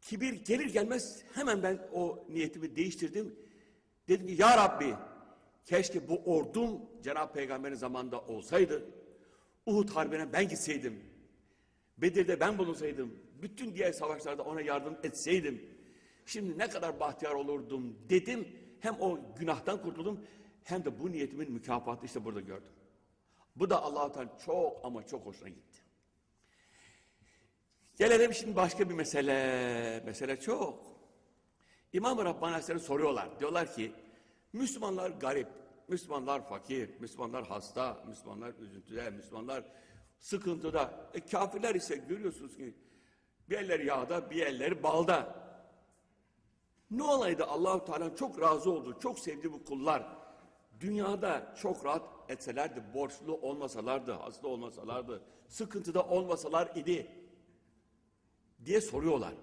Kibir 0.00 0.44
gelir 0.44 0.66
gelmez 0.66 1.22
hemen 1.34 1.62
ben 1.62 1.88
o 1.92 2.26
niyetimi 2.28 2.76
değiştirdim. 2.76 3.36
Dedim 4.08 4.26
ki 4.26 4.34
ya 4.38 4.56
Rabbi 4.56 4.94
keşke 5.64 6.08
bu 6.08 6.16
ordum 6.16 6.80
Cenab-ı 7.02 7.32
Peygamber'in 7.32 7.74
zamanında 7.74 8.20
olsaydı. 8.20 8.90
Uhud 9.66 9.88
Harbi'ne 9.88 10.32
ben 10.32 10.48
gitseydim. 10.48 11.00
Bedir'de 11.98 12.40
ben 12.40 12.58
bulunsaydım. 12.58 13.18
Bütün 13.42 13.74
diğer 13.74 13.92
savaşlarda 13.92 14.42
ona 14.42 14.60
yardım 14.60 14.98
etseydim. 15.02 15.62
Şimdi 16.26 16.58
ne 16.58 16.68
kadar 16.70 17.00
bahtiyar 17.00 17.32
olurdum 17.32 17.98
dedim. 18.08 18.48
Hem 18.80 18.96
o 19.00 19.20
günahtan 19.38 19.82
kurtuldum 19.82 20.20
hem 20.64 20.84
de 20.84 21.00
bu 21.00 21.12
niyetimin 21.12 21.52
mükafatı 21.52 22.06
işte 22.06 22.24
burada 22.24 22.40
gördüm. 22.40 22.72
Bu 23.58 23.70
da 23.70 23.82
Allah-u 23.82 24.12
Teala 24.12 24.38
çok 24.46 24.80
ama 24.84 25.06
çok 25.06 25.26
hoşuna 25.26 25.48
gitti. 25.48 25.82
Gelelim 27.96 28.34
şimdi 28.34 28.56
başka 28.56 28.88
bir 28.88 28.94
mesele. 28.94 30.02
Mesele 30.06 30.40
çok. 30.40 30.84
İmam-ı 31.92 32.24
Rabbani 32.24 32.80
soruyorlar. 32.80 33.40
Diyorlar 33.40 33.74
ki 33.74 33.92
Müslümanlar 34.52 35.10
garip, 35.10 35.48
Müslümanlar 35.88 36.48
fakir, 36.48 37.00
Müslümanlar 37.00 37.46
hasta, 37.46 38.04
Müslümanlar 38.06 38.54
üzüntüde, 38.54 39.10
Müslümanlar 39.10 39.64
sıkıntıda. 40.18 41.10
E, 41.14 41.20
kafirler 41.20 41.74
ise 41.74 41.96
görüyorsunuz 41.96 42.56
ki 42.56 42.74
bir 43.48 43.58
elleri 43.58 43.86
yağda, 43.86 44.30
bir 44.30 44.46
elleri 44.46 44.82
balda. 44.82 45.34
Ne 46.90 47.02
olaydı 47.02 47.44
Allahu 47.44 47.84
Teala'nın 47.84 48.14
çok 48.14 48.40
razı 48.40 48.70
olduğu, 48.70 49.00
çok 49.00 49.18
sevdiği 49.18 49.52
bu 49.52 49.64
kullar 49.64 50.18
dünyada 50.80 51.54
çok 51.62 51.84
rahat 51.84 52.30
etselerdi, 52.30 52.82
borçlu 52.94 53.36
olmasalardı, 53.36 54.12
hasta 54.12 54.48
olmasalardı, 54.48 55.22
sıkıntıda 55.48 56.02
olmasalar 56.04 56.76
idi 56.76 57.06
diye 58.64 58.80
soruyorlar. 58.80 59.34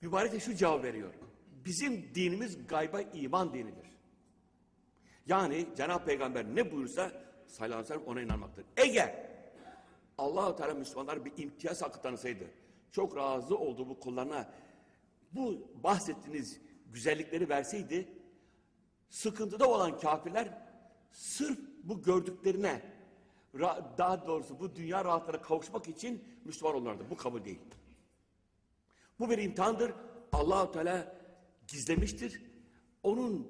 Mübarek 0.00 0.32
de 0.32 0.40
şu 0.40 0.54
cevap 0.54 0.84
veriyor. 0.84 1.14
Bizim 1.64 2.14
dinimiz 2.14 2.66
gayba 2.66 3.00
iman 3.00 3.54
dinidir. 3.54 3.88
Yani 5.26 5.66
Cenab-ı 5.76 6.04
Peygamber 6.04 6.44
ne 6.54 6.72
buyursa 6.72 7.12
sallallahu 7.46 7.78
aleyhi 7.78 8.10
ona 8.10 8.22
inanmaktır. 8.22 8.64
Eğer 8.76 9.28
Allah-u 10.18 10.56
Teala 10.56 10.74
Müslümanlar 10.74 11.24
bir 11.24 11.32
imtiyaz 11.36 11.82
hakkı 11.82 12.02
tanısaydı, 12.02 12.50
çok 12.90 13.16
razı 13.16 13.58
olduğu 13.58 13.88
bu 13.88 14.00
kullarına 14.00 14.52
bu 15.32 15.70
bahsettiğiniz 15.84 16.60
güzellikleri 16.92 17.48
verseydi, 17.48 18.08
sıkıntıda 19.10 19.68
olan 19.68 19.98
kafirler 19.98 20.68
sırf 21.10 21.58
bu 21.84 22.02
gördüklerine, 22.02 22.82
daha 23.98 24.26
doğrusu 24.26 24.60
bu 24.60 24.76
dünya 24.76 25.04
rahatlarına 25.04 25.42
kavuşmak 25.42 25.88
için 25.88 26.24
Müslüman 26.44 26.74
olurlardı. 26.74 27.04
Bu 27.10 27.16
kabul 27.16 27.44
değil. 27.44 27.60
Bu 29.18 29.30
bir 29.30 29.38
imtihandır. 29.38 29.92
Allahu 30.32 30.72
Teala 30.72 31.16
gizlemiştir. 31.68 32.42
Onun 33.02 33.48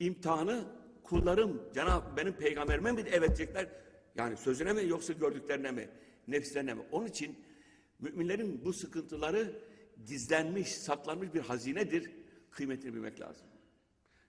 imtihanı 0.00 0.64
kullarım 1.02 1.62
Cenab 1.74 2.16
benim 2.16 2.32
peygamberime 2.32 2.92
mi 2.92 3.00
evet 3.06 3.36
diyecekler? 3.36 3.68
Yani 4.16 4.36
sözüne 4.36 4.72
mi 4.72 4.88
yoksa 4.88 5.12
gördüklerine 5.12 5.70
mi? 5.70 5.88
Nefslerine 6.28 6.74
mi? 6.74 6.82
Onun 6.92 7.06
için 7.06 7.38
müminlerin 7.98 8.64
bu 8.64 8.72
sıkıntıları 8.72 9.62
gizlenmiş, 10.06 10.68
saklanmış 10.68 11.34
bir 11.34 11.40
hazinedir. 11.40 12.10
Kıymetini 12.50 12.94
bilmek 12.94 13.20
lazım. 13.20 13.46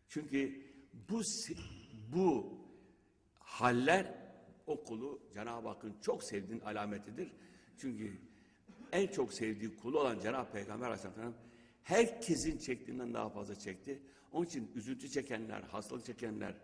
Çünkü 0.10 0.66
bu 1.09 1.21
bu 2.13 2.57
haller 3.39 4.13
o 4.67 4.83
kulu 4.83 5.21
Cenab-ı 5.33 5.67
Hakk'ın 5.67 5.95
çok 6.01 6.23
sevdiğinin 6.23 6.65
alametidir. 6.65 7.31
Çünkü 7.77 8.21
en 8.91 9.07
çok 9.07 9.33
sevdiği 9.33 9.75
kulu 9.75 9.99
olan 9.99 10.19
Cenab-ı 10.19 10.51
Peygamber 10.51 10.87
Aleyhisselam 10.87 11.33
herkesin 11.83 12.57
çektiğinden 12.57 13.13
daha 13.13 13.29
fazla 13.29 13.55
çekti. 13.55 14.01
Onun 14.31 14.45
için 14.45 14.71
üzüntü 14.75 15.09
çekenler, 15.09 15.61
hastalık 15.61 16.05
çekenler, 16.05 16.55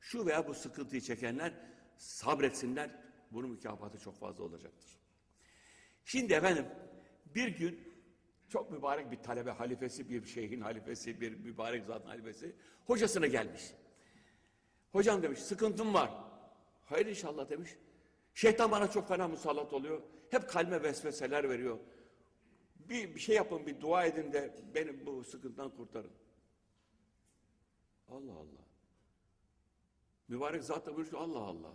şu 0.00 0.26
veya 0.26 0.48
bu 0.48 0.54
sıkıntıyı 0.54 1.00
çekenler 1.00 1.54
sabretsinler. 1.96 2.90
Bunun 3.32 3.50
mükafatı 3.50 3.98
çok 3.98 4.18
fazla 4.18 4.44
olacaktır. 4.44 4.98
Şimdi 6.04 6.32
efendim 6.32 6.66
bir 7.34 7.48
gün 7.48 7.87
çok 8.48 8.70
mübarek 8.70 9.10
bir 9.10 9.22
talebe 9.22 9.50
halifesi, 9.50 10.10
bir 10.10 10.24
şeyhin 10.24 10.60
halifesi, 10.60 11.20
bir 11.20 11.34
mübarek 11.34 11.84
zatın 11.84 12.08
halifesi 12.08 12.56
hocasına 12.86 13.26
gelmiş. 13.26 13.62
Hocam 14.92 15.22
demiş 15.22 15.38
sıkıntım 15.38 15.94
var. 15.94 16.10
Hayır 16.84 17.06
inşallah 17.06 17.50
demiş. 17.50 17.70
Şeytan 18.34 18.70
bana 18.70 18.90
çok 18.90 19.08
fena 19.08 19.28
musallat 19.28 19.72
oluyor. 19.72 20.02
Hep 20.30 20.48
kalbe 20.48 20.82
vesveseler 20.82 21.48
veriyor. 21.48 21.78
Bir, 22.76 23.14
bir 23.14 23.20
şey 23.20 23.36
yapın, 23.36 23.66
bir 23.66 23.80
dua 23.80 24.04
edin 24.04 24.32
de 24.32 24.54
beni 24.74 25.06
bu 25.06 25.24
sıkıntıdan 25.24 25.70
kurtarın. 25.70 26.12
Allah 28.08 28.32
Allah. 28.32 28.68
Mübarek 30.28 30.64
zat 30.64 30.86
buyuruyor 30.86 31.10
ki, 31.10 31.16
Allah 31.16 31.38
Allah. 31.38 31.72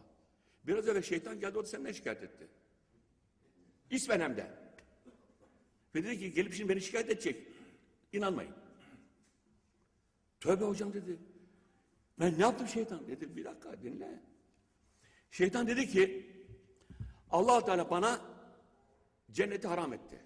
Biraz 0.68 0.88
öyle 0.88 1.02
şeytan 1.02 1.40
geldi 1.40 1.58
o 1.58 1.64
da 1.64 1.68
senden 1.68 1.92
şikayet 1.92 2.24
etti. 2.24 2.48
İsmen 3.90 4.20
hem 4.20 4.38
de. 4.38 4.63
Ve 5.96 6.04
dedi 6.04 6.20
ki 6.20 6.32
gelip 6.32 6.54
şimdi 6.54 6.70
beni 6.70 6.82
şikayet 6.82 7.10
edecek. 7.10 7.48
İnanmayın. 8.14 8.54
Tövbe 10.40 10.66
hocam 10.66 10.94
dedi. 10.94 11.20
Ben 12.20 12.38
ne 12.38 12.42
yaptım 12.42 12.68
şeytan? 12.68 13.08
Dedi 13.08 13.36
bir 13.36 13.46
dakika 13.46 13.82
dinle. 13.82 14.20
Şeytan 15.32 15.68
dedi 15.68 15.88
ki 15.88 16.30
allah 17.32 17.66
Teala 17.66 17.90
bana 17.90 18.22
cenneti 19.32 19.68
haram 19.68 19.94
etti. 19.94 20.20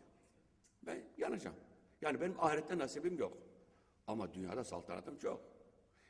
Ben 0.81 1.03
yanacağım. 1.17 1.55
Yani 2.01 2.21
benim 2.21 2.39
ahirette 2.39 2.77
nasibim 2.77 3.19
yok. 3.19 3.37
Ama 4.07 4.33
dünyada 4.33 4.63
saltanatım 4.63 5.17
çok. 5.17 5.41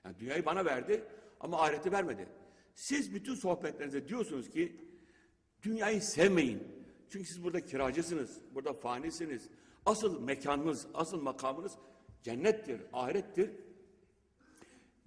Yani 0.06 0.20
dünyayı 0.20 0.46
bana 0.46 0.66
verdi 0.66 1.04
ama 1.40 1.62
ahireti 1.62 1.92
vermedi. 1.92 2.28
Siz 2.74 3.14
bütün 3.14 3.36
sohbetlerinizde 3.36 4.08
diyorsunuz 4.08 4.50
ki 4.50 4.76
dünyayı 5.64 6.02
sevmeyin. 6.02 6.76
Çünkü 7.10 7.26
siz 7.26 7.44
burada 7.44 7.66
kiracısınız, 7.66 8.40
burada 8.56 8.74
fanisiniz. 8.74 9.50
Asıl 9.86 10.22
mekanınız, 10.22 10.88
asıl 10.94 11.22
makamınız 11.22 11.78
cennettir, 12.24 12.82
ahirettir 12.94 13.52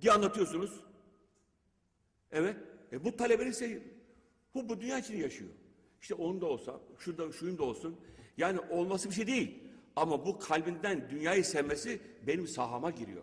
diye 0.00 0.12
anlatıyorsunuz. 0.12 0.80
Evet. 2.32 2.56
E 2.92 3.04
bu 3.04 3.16
talebenin 3.16 3.50
ise 3.50 3.82
bu, 4.54 4.68
bu 4.68 4.80
dünya 4.80 4.98
için 4.98 5.16
yaşıyor. 5.16 5.50
İşte 6.00 6.14
onun 6.14 6.40
da 6.40 6.46
olsa, 6.46 6.80
şurada 6.98 7.32
şuyun 7.32 7.58
da 7.58 7.62
olsun. 7.62 8.00
Yani 8.36 8.60
olması 8.60 9.08
bir 9.10 9.14
şey 9.14 9.26
değil. 9.26 9.64
Ama 9.96 10.26
bu 10.26 10.38
kalbinden 10.38 11.10
dünyayı 11.10 11.44
sevmesi 11.44 12.00
benim 12.26 12.48
sahama 12.48 12.90
giriyor. 12.90 13.22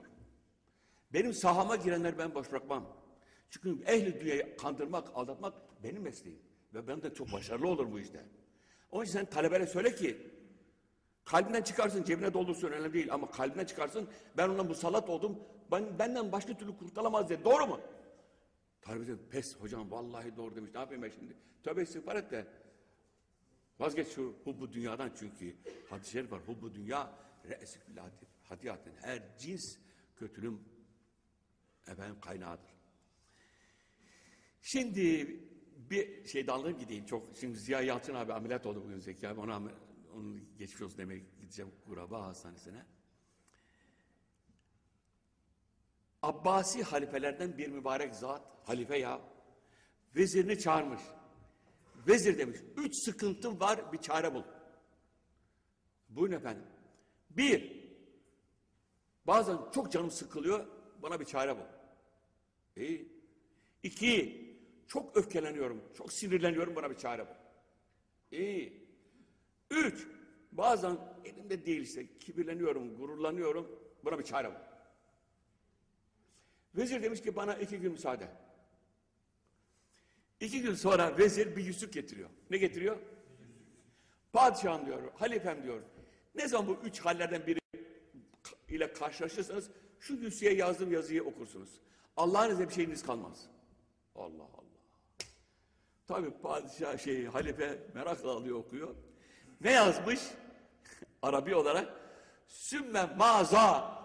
Benim 1.14 1.34
sahama 1.34 1.76
girenler 1.76 2.18
ben 2.18 2.36
boş 2.36 2.52
bırakmam. 2.52 2.98
Çünkü 3.50 3.84
ehli 3.86 4.20
dünyayı 4.20 4.58
kandırmak, 4.58 5.08
aldatmak 5.16 5.54
benim 5.84 6.02
mesleğim. 6.02 6.40
Ve 6.74 6.88
ben 6.88 7.02
de 7.02 7.14
çok 7.14 7.34
başarılı 7.34 7.68
olurum 7.68 7.92
bu 7.92 8.00
işte. 8.00 8.26
Onun 8.92 9.04
için 9.04 9.14
sen 9.14 9.26
talebelere 9.26 9.68
söyle 9.68 9.96
ki 9.96 10.18
kalbinden 11.26 11.62
çıkarsın, 11.62 12.04
cebine 12.04 12.34
doldursun 12.34 12.72
önemli 12.72 12.94
değil. 12.94 13.14
Ama 13.14 13.32
kalbinden 13.32 13.66
çıkarsın, 13.66 14.10
ben 14.38 14.50
ona 14.50 14.64
musallat 14.64 15.10
oldum, 15.10 15.40
ben, 15.72 16.00
benden 16.00 16.32
başka 16.32 16.58
türlü 16.58 16.78
kurtulamaz 16.78 17.30
diye. 17.30 17.44
Doğru 17.44 17.68
mu? 17.68 17.80
Talebe 18.82 19.08
dedi, 19.08 19.22
pes 19.30 19.56
hocam 19.60 19.92
vallahi 19.92 20.36
doğru 20.36 20.56
demiş. 20.56 20.72
Ne 20.74 20.80
yapayım 20.80 21.04
ben 21.04 21.10
şimdi? 21.10 21.38
Tövbe 21.64 21.84
istiğfar 21.84 22.16
et 22.16 22.32
de. 22.32 22.48
Vazgeç 23.80 24.08
şu 24.08 24.36
hubbu 24.44 24.74
dünyadan 24.74 25.12
çünkü 25.20 25.56
hadis-i 25.90 26.12
şerif 26.12 26.32
var. 26.32 26.42
Hubbu 26.46 26.74
dünya 26.74 27.12
re'si 27.50 27.80
fil 27.80 27.98
hadiyatin. 28.44 28.94
Her 29.02 29.38
cins 29.38 29.78
kötülüğün 30.16 30.62
efendim 31.88 32.18
kaynağıdır. 32.22 32.78
Şimdi 34.62 35.40
bir 35.90 36.26
şey 36.28 36.48
dallayıp 36.48 36.80
gideyim. 36.80 37.06
Çok 37.06 37.38
şimdi 37.40 37.60
Ziya 37.60 37.82
Yalçın 37.82 38.14
abi 38.14 38.34
ameliyat 38.34 38.66
oldu 38.66 38.84
bugün 38.86 39.00
Zeki 39.00 39.28
abi. 39.28 39.40
Ona 39.40 39.62
onun 40.16 40.58
geçmiş 40.58 40.82
olsun 40.82 40.98
demeye 40.98 41.22
gideceğim 41.42 41.72
Kuraba 41.86 42.26
Hastanesi'ne. 42.26 42.86
Abbasi 46.22 46.84
halifelerden 46.84 47.58
bir 47.58 47.68
mübarek 47.68 48.16
zat, 48.16 48.42
halife 48.64 48.98
ya, 48.98 49.22
vezirini 50.16 50.60
çağırmış. 50.60 51.02
Vezir 52.08 52.38
demiş, 52.38 52.58
üç 52.78 52.96
sıkıntım 53.06 53.60
var 53.60 53.94
bir 53.94 53.98
çare 53.98 54.34
bul. 54.34 54.44
Buyurun 56.10 56.36
efendim. 56.36 56.64
Bir, 57.30 57.84
bazen 59.28 59.58
çok 59.74 59.92
canım 59.92 60.12
sıkılıyor, 60.12 60.68
bana 61.02 61.20
bir 61.20 61.26
çare 61.26 61.58
bul. 61.58 61.64
İyi. 62.76 63.18
İki, 63.84 64.47
çok 64.88 65.18
öfkeleniyorum, 65.18 65.84
çok 65.98 66.14
sinirleniyorum, 66.14 66.76
bana 66.76 66.90
bir 66.90 66.98
çare 66.98 67.28
bul. 67.28 67.34
İyi. 68.32 68.88
Üç, 69.72 70.08
bazen 70.52 70.98
elimde 71.26 71.66
değil 71.66 71.82
işte, 71.82 72.18
kibirleniyorum, 72.20 72.98
gururlanıyorum, 72.98 73.80
buna 74.06 74.20
bir 74.20 74.24
çare 74.24 74.50
bul. 74.50 74.60
Vezir 76.76 77.04
demiş 77.04 77.22
ki 77.22 77.36
bana 77.36 77.56
iki 77.56 77.78
gün 77.78 77.92
müsaade. 77.92 78.28
İki 80.40 80.62
gün 80.62 80.74
sonra 80.74 81.18
vezir 81.18 81.56
bir 81.56 81.64
yüzük 81.64 81.94
getiriyor. 81.94 82.30
Ne 82.50 82.58
getiriyor? 82.58 82.98
Padişahım 84.34 84.86
diyor, 84.86 85.12
halifem 85.16 85.64
diyor. 85.64 85.82
Ne 86.36 86.48
zaman 86.48 86.68
bu 86.68 86.80
üç 86.88 87.00
hallerden 87.00 87.48
biri 87.48 87.60
ile 88.70 88.94
karşılaşırsanız 88.94 89.70
şu 90.00 90.14
yüzüğe 90.14 90.54
yazdığım 90.54 90.92
yazıyı 90.92 91.24
okursunuz. 91.24 91.70
Allah'ın 92.18 92.52
izniyle 92.52 92.70
bir 92.70 92.74
şeyiniz 92.74 93.04
kalmaz. 93.04 93.50
Allah 94.16 94.44
Allah. 94.44 94.67
Tabii 96.08 96.32
padişah 96.42 96.98
şey 96.98 97.26
halife 97.26 97.80
merakla 97.94 98.32
alıyor 98.32 98.58
okuyor. 98.58 98.96
Ne 99.62 99.72
yazmış? 99.72 100.20
Arabi 101.22 101.56
olarak 101.56 101.94
sümme 102.48 103.06
maza 103.18 103.98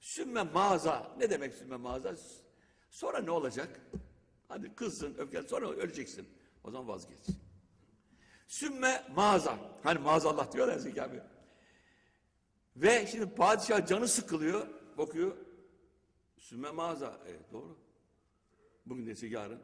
Sümme 0.00 0.42
maza. 0.42 1.12
Ne 1.18 1.30
demek 1.30 1.54
sümme 1.54 1.76
maza? 1.76 2.14
Sonra 2.90 3.18
ne 3.18 3.30
olacak? 3.30 3.80
Hadi 4.48 4.74
kızsın, 4.74 5.14
öfken 5.18 5.42
sonra 5.42 5.70
öleceksin. 5.70 6.28
O 6.64 6.70
zaman 6.70 6.88
vazgeç. 6.88 7.18
Sümme 8.46 9.06
maza. 9.16 9.58
Hani 9.82 9.98
maazallah 9.98 10.52
diyorlar 10.52 10.78
Zeki 10.78 11.02
abi. 11.02 11.22
Ve 12.76 13.06
şimdi 13.06 13.34
padişah 13.34 13.86
canı 13.86 14.08
sıkılıyor. 14.08 14.66
Bakıyor. 14.98 15.36
Sümme 16.38 16.70
maza. 16.70 17.20
Evet 17.26 17.52
doğru. 17.52 17.78
Bugün 18.86 19.06
dese 19.06 19.26
yarın. 19.26 19.62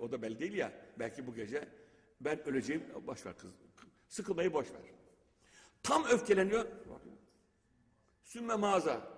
O 0.00 0.12
da 0.12 0.22
belli 0.22 0.38
değil 0.38 0.52
ya. 0.52 0.72
Belki 0.98 1.26
bu 1.26 1.34
gece 1.34 1.68
ben 2.20 2.48
öleceğim. 2.48 2.82
Boş 3.06 3.26
ver 3.26 3.38
kız. 3.38 3.50
Sıkılmayı 4.08 4.52
boş 4.52 4.72
ver. 4.72 4.80
Tam 5.82 6.04
öfkeleniyor. 6.04 6.66
Sümme 8.24 8.54
maza. 8.54 9.14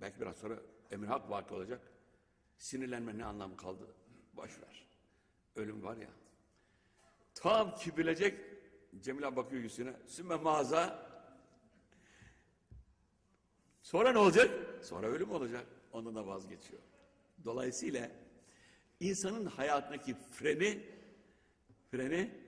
Belki 0.00 0.20
biraz 0.20 0.36
sonra 0.36 0.58
emir 0.90 1.06
hak 1.06 1.30
vakı 1.30 1.54
olacak. 1.54 1.80
Sinirlenme 2.58 3.18
ne 3.18 3.24
anlamı 3.24 3.56
kaldı? 3.56 3.86
Boş 4.32 4.50
ver. 4.62 4.86
Ölüm 5.56 5.82
var 5.82 5.96
ya. 5.96 6.10
Tam 7.34 7.74
kibirlecek. 7.74 8.40
Cemile 9.00 9.36
bakıyor 9.36 9.62
yüzüne. 9.62 9.92
Sümme 10.06 10.36
mağaza. 10.36 11.06
Sonra 13.82 14.12
ne 14.12 14.18
olacak? 14.18 14.50
Sonra 14.84 15.06
ölüm 15.06 15.30
olacak. 15.30 15.66
Ondan 15.92 16.14
da 16.14 16.26
vazgeçiyor. 16.26 16.82
Dolayısıyla 17.44 18.10
insanın 19.00 19.46
hayatındaki 19.46 20.14
freni 20.14 20.96
freni 21.90 22.46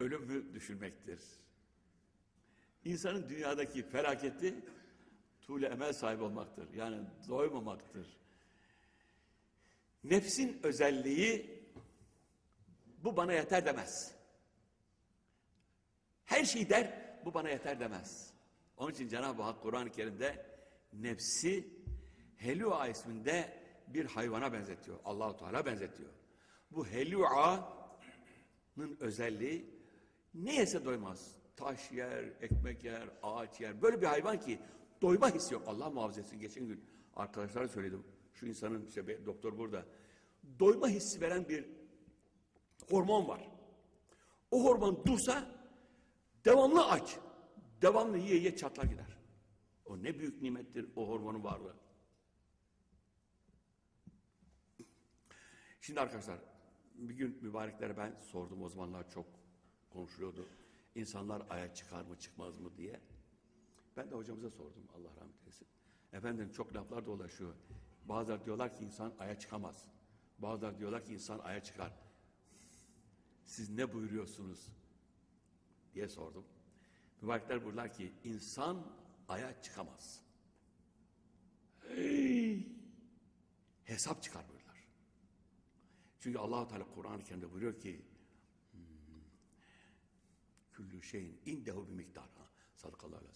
ölümü 0.00 0.54
düşürmektir. 0.54 1.20
İnsanın 2.84 3.28
dünyadaki 3.28 3.82
felaketi 3.82 4.54
tuğle 5.40 5.66
emel 5.66 5.92
sahibi 5.92 6.22
olmaktır. 6.22 6.72
Yani 6.74 7.00
doymamaktır. 7.28 8.16
Nefsin 10.04 10.60
özelliği 10.62 11.64
bu 13.04 13.16
bana 13.16 13.32
yeter 13.32 13.66
demez. 13.66 14.14
Her 16.24 16.44
şey 16.44 16.70
der, 16.70 17.16
bu 17.24 17.34
bana 17.34 17.48
yeter 17.48 17.80
demez. 17.80 18.34
Onun 18.76 18.92
için 18.92 19.08
Cenab-ı 19.08 19.42
Hak 19.42 19.62
Kur'an-ı 19.62 19.92
Kerim'de 19.92 20.46
nefsi 20.92 21.73
Helua 22.44 22.88
isminde 22.88 23.52
bir 23.88 24.04
hayvana 24.06 24.52
benzetiyor. 24.52 24.98
Allahu 25.04 25.36
Teala 25.36 25.66
benzetiyor. 25.66 26.10
Bu 26.70 26.86
Helua'nın 26.86 27.66
özelliği 29.00 29.74
ne 30.34 30.54
yese 30.54 30.84
doymaz. 30.84 31.36
Taş 31.56 31.92
yer, 31.92 32.24
ekmek 32.40 32.84
yer, 32.84 33.08
ağaç 33.22 33.60
yer. 33.60 33.82
Böyle 33.82 34.00
bir 34.00 34.06
hayvan 34.06 34.40
ki 34.40 34.58
doyma 35.02 35.34
hissi 35.34 35.54
yok. 35.54 35.62
Allah 35.66 35.90
muhafaza 35.90 36.20
etsin. 36.20 36.40
Geçen 36.40 36.66
gün 36.66 36.84
arkadaşlara 37.16 37.68
söyledim. 37.68 38.04
Şu 38.32 38.46
insanın 38.46 38.86
işte 38.86 39.26
doktor 39.26 39.58
burada. 39.58 39.86
Doyma 40.58 40.88
hissi 40.88 41.20
veren 41.20 41.48
bir 41.48 41.64
hormon 42.90 43.28
var. 43.28 43.48
O 44.50 44.64
hormon 44.64 45.04
dursa 45.06 45.48
devamlı 46.44 46.86
aç. 46.86 47.18
Devamlı 47.82 48.18
yiye 48.18 48.36
yiye 48.36 48.56
çatlar 48.56 48.84
gider. 48.84 49.18
O 49.86 50.02
ne 50.02 50.18
büyük 50.18 50.42
nimettir 50.42 50.86
o 50.96 51.08
hormonun 51.08 51.44
varlığı. 51.44 51.83
Şimdi 55.84 56.00
arkadaşlar 56.00 56.38
bir 56.94 57.14
gün 57.14 57.38
mübareklere 57.42 57.96
ben 57.96 58.14
sordum 58.20 58.62
o 58.62 58.68
zamanlar 58.68 59.10
çok 59.10 59.26
konuşuluyordu. 59.90 60.48
İnsanlar 60.94 61.42
aya 61.50 61.74
çıkar 61.74 62.04
mı 62.04 62.18
çıkmaz 62.18 62.58
mı 62.58 62.76
diye. 62.76 63.00
Ben 63.96 64.10
de 64.10 64.14
hocamıza 64.14 64.50
sordum 64.50 64.88
Allah 64.94 65.08
rahmet 65.20 65.40
eylesin. 65.40 65.66
Efendim 66.12 66.52
çok 66.52 66.74
laflar 66.74 67.06
dolaşıyor. 67.06 67.54
Bazıları 68.04 68.44
diyorlar 68.44 68.74
ki 68.74 68.84
insan 68.84 69.14
aya 69.18 69.38
çıkamaz. 69.38 69.88
Bazıları 70.38 70.78
diyorlar 70.78 71.04
ki 71.04 71.14
insan 71.14 71.38
aya 71.38 71.62
çıkar. 71.62 71.92
Siz 73.44 73.70
ne 73.70 73.92
buyuruyorsunuz? 73.92 74.72
diye 75.94 76.08
sordum. 76.08 76.44
Mübarekler 77.22 77.64
buyurlar 77.64 77.92
ki 77.92 78.12
insan 78.24 78.86
aya 79.28 79.62
çıkamaz. 79.62 80.22
Hey! 81.88 82.68
Hesap 83.84 84.22
çıkar. 84.22 84.53
Çünkü 86.24 86.38
allah 86.38 86.68
Teala 86.68 86.84
Kur'an-ı 86.94 87.24
Kerim'de 87.24 87.52
buyuruyor 87.52 87.80
ki 87.80 88.00
hmm, 88.72 88.80
küllü 90.72 91.02
şeyin 91.02 91.40
indehu 91.46 91.88
bir 91.88 91.92
miktar. 91.92 92.24
Sadakallahu 92.74 93.18
aleyhi 93.18 93.34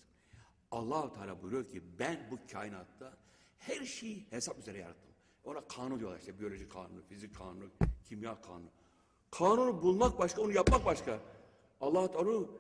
allah 0.71 1.13
Teala 1.13 1.43
buyuruyor 1.43 1.69
ki 1.69 1.83
ben 1.99 2.29
bu 2.31 2.39
kainatta 2.53 3.17
her 3.59 3.85
şeyi 3.85 4.27
hesap 4.31 4.59
üzere 4.59 4.79
yarattım. 4.79 5.13
Ona 5.45 5.61
kanun 5.61 6.01
diyorlar 6.01 6.19
işte 6.19 6.41
biyoloji 6.41 6.69
kanunu, 6.69 7.03
fizik 7.03 7.35
kanunu, 7.35 7.65
kimya 8.05 8.41
kanunu. 8.41 8.71
Kanunu 9.31 9.83
bulmak 9.83 10.19
başka, 10.19 10.43
onu 10.43 10.53
yapmak 10.53 10.85
başka. 10.85 11.21
Allah 11.81 12.11
Teala 12.11 12.29
onu 12.29 12.51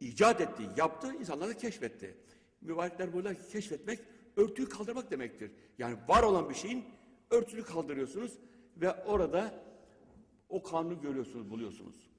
icat 0.00 0.40
etti, 0.40 0.62
yaptı, 0.76 1.14
insanlar 1.14 1.48
da 1.48 1.56
keşfetti. 1.56 2.16
Mübarekler 2.60 3.12
burada 3.12 3.46
keşfetmek, 3.48 4.00
örtüyü 4.36 4.68
kaldırmak 4.68 5.10
demektir. 5.10 5.52
Yani 5.78 5.98
var 6.08 6.22
olan 6.22 6.50
bir 6.50 6.54
şeyin 6.54 6.84
örtüsünü 7.30 7.64
kaldırıyorsunuz 7.64 8.38
ve 8.76 8.92
orada 9.04 9.63
o 10.48 10.62
kanunu 10.62 11.00
görüyorsunuz, 11.00 11.50
buluyorsunuz. 11.50 12.10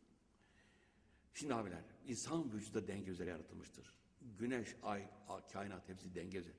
Şimdi 1.33 1.53
abiler, 1.53 1.83
insan 2.07 2.53
vücuda 2.53 2.87
denge 2.87 3.11
üzere 3.11 3.29
yaratılmıştır. 3.29 3.93
Güneş, 4.39 4.75
ay, 4.83 5.07
kainat 5.53 5.89
hepsi 5.89 6.15
denge 6.15 6.37
üzere. 6.37 6.53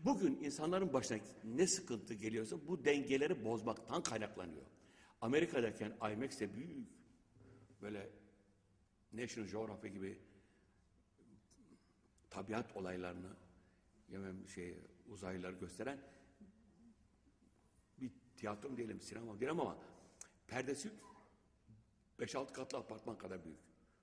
Bugün 0.00 0.38
insanların 0.40 0.92
başına 0.92 1.18
ne 1.44 1.66
sıkıntı 1.66 2.14
geliyorsa 2.14 2.66
bu 2.68 2.84
dengeleri 2.84 3.44
bozmaktan 3.44 4.02
kaynaklanıyor. 4.02 4.66
Amerika'dayken 5.20 5.96
IMAX'te 6.12 6.54
büyük 6.54 6.88
böyle 7.82 8.10
National 9.12 9.48
Geographic 9.48 9.94
gibi 9.94 10.18
tabiat 12.30 12.76
olaylarını 12.76 13.36
yemem 14.08 14.48
şey 14.48 14.78
uzaylıları 15.08 15.56
gösteren 15.56 16.00
bir 18.00 18.10
tiyatro 18.36 18.70
mu 18.70 18.76
diyelim, 18.76 19.00
sinema 19.00 19.40
diyelim 19.40 19.60
ama 19.60 19.78
perdesi 20.50 20.90
5-6 22.18 22.52
katlı 22.52 22.78
apartman 22.78 23.18
kadar 23.18 23.44
büyük. 23.44 23.58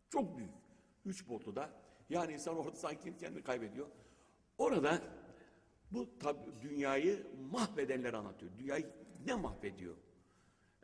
Çok 0.09 0.37
büyük. 0.37 0.51
Üç 1.05 1.29
boyutlu 1.29 1.55
da. 1.55 1.69
Yani 2.09 2.33
insan 2.33 2.57
orada 2.57 2.75
sanki 2.75 3.17
kendini 3.17 3.43
kaybediyor. 3.43 3.87
Orada 4.57 5.01
bu 5.91 6.19
tabi, 6.19 6.39
dünyayı 6.61 7.27
mahvedenleri 7.51 8.17
anlatıyor. 8.17 8.51
Dünyayı 8.57 8.89
ne 9.25 9.35
mahvediyor? 9.35 9.95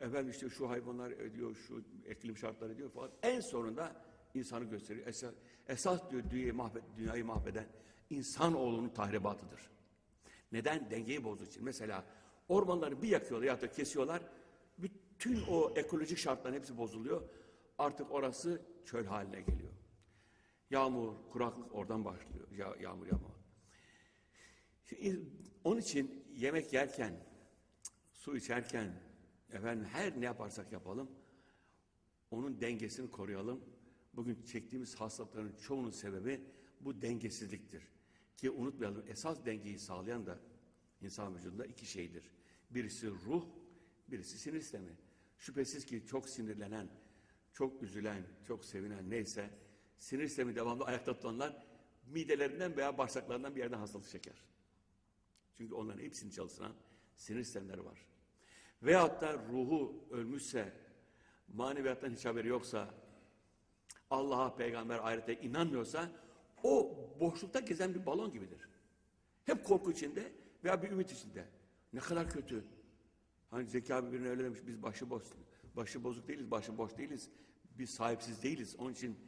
Efendim 0.00 0.30
işte 0.30 0.48
şu 0.50 0.70
hayvanlar 0.70 1.10
ediyor, 1.10 1.54
şu 1.54 1.84
iklim 2.10 2.36
şartları 2.36 2.72
ediyor 2.72 2.90
falan. 2.90 3.10
En 3.22 3.40
sonunda 3.40 3.96
insanı 4.34 4.64
gösteriyor. 4.64 5.06
Esas, 5.06 5.34
esas 5.68 6.10
diyor 6.10 6.22
dünyayı, 6.30 6.54
mahved, 6.54 6.82
dünyayı 6.96 7.24
mahveden 7.24 7.66
insanoğlunun 8.10 8.88
tahribatıdır. 8.88 9.70
Neden? 10.52 10.90
Dengeyi 10.90 11.24
bozduğu 11.24 11.44
için. 11.44 11.64
Mesela 11.64 12.04
ormanları 12.48 13.02
bir 13.02 13.08
yakıyorlar 13.08 13.46
ya 13.46 13.60
da 13.60 13.70
kesiyorlar. 13.70 14.22
Bütün 15.24 15.42
o 15.48 15.72
ekolojik 15.76 16.18
şartların 16.18 16.54
hepsi 16.54 16.78
bozuluyor. 16.78 17.28
Artık 17.78 18.12
orası 18.12 18.62
çöl 18.84 19.04
haline 19.04 19.40
geliyor. 19.40 19.72
Yağmur, 20.70 21.14
kuraklık 21.30 21.74
oradan 21.74 22.04
başlıyor. 22.04 22.50
Ya, 22.50 22.76
yağmur 22.80 23.06
yağma. 23.06 23.28
Şimdi 24.84 25.26
Onun 25.64 25.80
için 25.80 26.24
yemek 26.34 26.72
yerken, 26.72 27.14
su 28.12 28.36
içerken, 28.36 29.02
efendim 29.52 29.84
her 29.84 30.20
ne 30.20 30.24
yaparsak 30.24 30.72
yapalım, 30.72 31.10
onun 32.30 32.60
dengesini 32.60 33.10
koruyalım. 33.10 33.64
Bugün 34.14 34.42
çektiğimiz 34.42 34.94
hastalıkların 34.94 35.56
çoğunun 35.56 35.90
sebebi 35.90 36.40
bu 36.80 37.02
dengesizliktir. 37.02 37.82
Ki 38.36 38.50
unutmayalım 38.50 39.04
esas 39.08 39.46
dengeyi 39.46 39.78
sağlayan 39.78 40.26
da 40.26 40.38
insan 41.00 41.36
vücudunda 41.36 41.66
iki 41.66 41.86
şeydir. 41.86 42.30
Birisi 42.70 43.10
ruh, 43.10 43.44
birisi 44.08 44.38
sinir 44.38 44.60
sistemi. 44.60 45.03
Şüphesiz 45.44 45.86
ki 45.86 46.06
çok 46.06 46.28
sinirlenen, 46.28 46.88
çok 47.52 47.82
üzülen, 47.82 48.22
çok 48.46 48.64
sevinen 48.64 49.10
neyse 49.10 49.50
sinir 49.98 50.26
sistemi 50.26 50.56
devamlı 50.56 50.84
ayakta 50.86 51.14
tutanlar 51.14 51.66
midelerinden 52.06 52.76
veya 52.76 52.98
bağırsaklarından 52.98 53.56
bir 53.56 53.60
yerden 53.60 53.78
hastalık 53.78 54.08
çeker. 54.08 54.44
Çünkü 55.54 55.74
onların 55.74 56.02
hepsini 56.02 56.32
çalıştıran 56.32 56.72
sinir 57.16 57.44
sistemleri 57.44 57.84
var. 57.84 58.06
Veyahut 58.82 59.20
da 59.22 59.32
ruhu 59.32 60.08
ölmüşse, 60.10 60.72
maneviyattan 61.48 62.10
hiç 62.10 62.24
haberi 62.24 62.48
yoksa, 62.48 62.94
Allah'a, 64.10 64.56
peygamber, 64.56 64.98
ahirete 64.98 65.40
inanmıyorsa, 65.40 66.10
o 66.62 66.96
boşlukta 67.20 67.60
gezen 67.60 67.94
bir 67.94 68.06
balon 68.06 68.32
gibidir. 68.32 68.68
Hep 69.44 69.64
korku 69.64 69.92
içinde 69.92 70.32
veya 70.64 70.82
bir 70.82 70.90
ümit 70.90 71.12
içinde. 71.12 71.48
Ne 71.92 72.00
kadar 72.00 72.30
kötü. 72.30 72.64
Hani 73.54 73.68
Zeki 73.68 73.94
abi 73.94 74.12
birine 74.12 74.28
öyle 74.28 74.44
demiş, 74.44 74.60
biz 74.66 74.82
başı 74.82 75.10
boş, 75.10 75.22
başı 75.76 76.04
bozuk 76.04 76.28
değiliz, 76.28 76.50
başı 76.50 76.78
boş 76.78 76.96
değiliz. 76.96 77.28
Biz 77.78 77.90
sahipsiz 77.90 78.42
değiliz. 78.42 78.76
Onun 78.78 78.92
için 78.92 79.18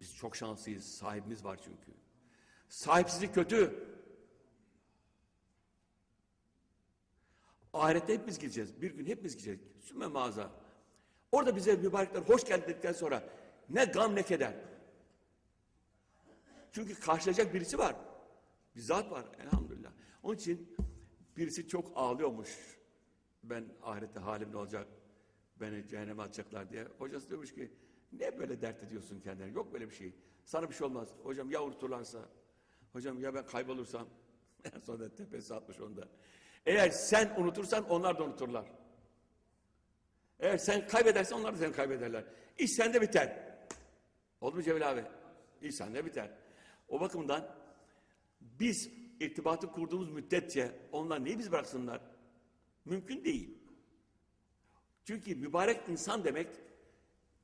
biz 0.00 0.16
çok 0.16 0.36
şanslıyız. 0.36 0.84
Sahibimiz 0.84 1.44
var 1.44 1.60
çünkü. 1.64 1.92
Sahipsizlik 2.68 3.34
kötü. 3.34 3.88
Ahirette 7.72 8.14
hepimiz 8.14 8.38
gideceğiz. 8.38 8.82
Bir 8.82 8.90
gün 8.90 9.06
hepimiz 9.06 9.32
gideceğiz. 9.32 9.60
Sümme 9.80 10.06
mağaza. 10.06 10.50
Orada 11.32 11.56
bize 11.56 11.76
mübarekler 11.76 12.22
hoş 12.22 12.44
geldin 12.44 12.68
dedikten 12.68 12.92
sonra 12.92 13.28
ne 13.68 13.84
gam 13.84 14.14
ne 14.14 14.22
keder. 14.22 14.54
Çünkü 16.72 17.00
karşılayacak 17.00 17.54
birisi 17.54 17.78
var. 17.78 17.96
Bir 18.76 18.80
zat 18.80 19.10
var 19.10 19.24
elhamdülillah. 19.38 19.92
Onun 20.22 20.34
için 20.36 20.76
birisi 21.36 21.68
çok 21.68 21.92
ağlıyormuş. 21.94 22.81
Ben 23.42 23.64
ahirette 23.82 24.20
halim 24.20 24.52
ne 24.52 24.56
olacak? 24.56 24.86
Beni 25.60 25.88
cehenneme 25.88 26.22
atacaklar 26.22 26.70
diye. 26.70 26.84
Hocası 26.98 27.30
demiş 27.30 27.54
ki 27.54 27.72
ne 28.12 28.38
böyle 28.38 28.62
dert 28.62 28.82
ediyorsun 28.82 29.20
kendine? 29.20 29.46
Yok 29.48 29.72
böyle 29.72 29.90
bir 29.90 29.94
şey. 29.94 30.14
Sana 30.44 30.70
bir 30.70 30.74
şey 30.74 30.86
olmaz. 30.86 31.08
Hocam 31.22 31.50
ya 31.50 31.62
unuturlarsa? 31.62 32.18
Hocam 32.92 33.20
ya 33.20 33.34
ben 33.34 33.46
kaybolursam? 33.46 34.08
En 34.74 34.80
sonunda 34.80 35.14
tepesi 35.14 35.54
atmış 35.54 35.80
onda. 35.80 36.08
Eğer 36.66 36.90
sen 36.90 37.34
unutursan 37.38 37.88
onlar 37.88 38.18
da 38.18 38.24
unuturlar. 38.24 38.66
Eğer 40.40 40.58
sen 40.58 40.86
kaybedersen 40.86 41.36
onlar 41.36 41.54
da 41.54 41.58
seni 41.58 41.72
kaybederler. 41.72 42.24
İş 42.58 42.72
sende 42.72 43.00
biter. 43.00 43.56
Oldu 44.40 44.56
mu 44.56 44.62
Cemil 44.62 44.90
abi? 44.90 45.04
İş 45.62 45.74
sende 45.74 46.04
biter. 46.04 46.30
O 46.88 47.00
bakımdan 47.00 47.56
biz 48.40 48.90
irtibatı 49.20 49.66
kurduğumuz 49.66 50.10
müddetçe 50.10 50.72
onlar 50.92 51.24
neyi 51.24 51.38
biz 51.38 51.52
bıraksınlar? 51.52 52.00
Mümkün 52.84 53.24
değil. 53.24 53.58
Çünkü 55.04 55.34
mübarek 55.34 55.88
insan 55.88 56.24
demek, 56.24 56.48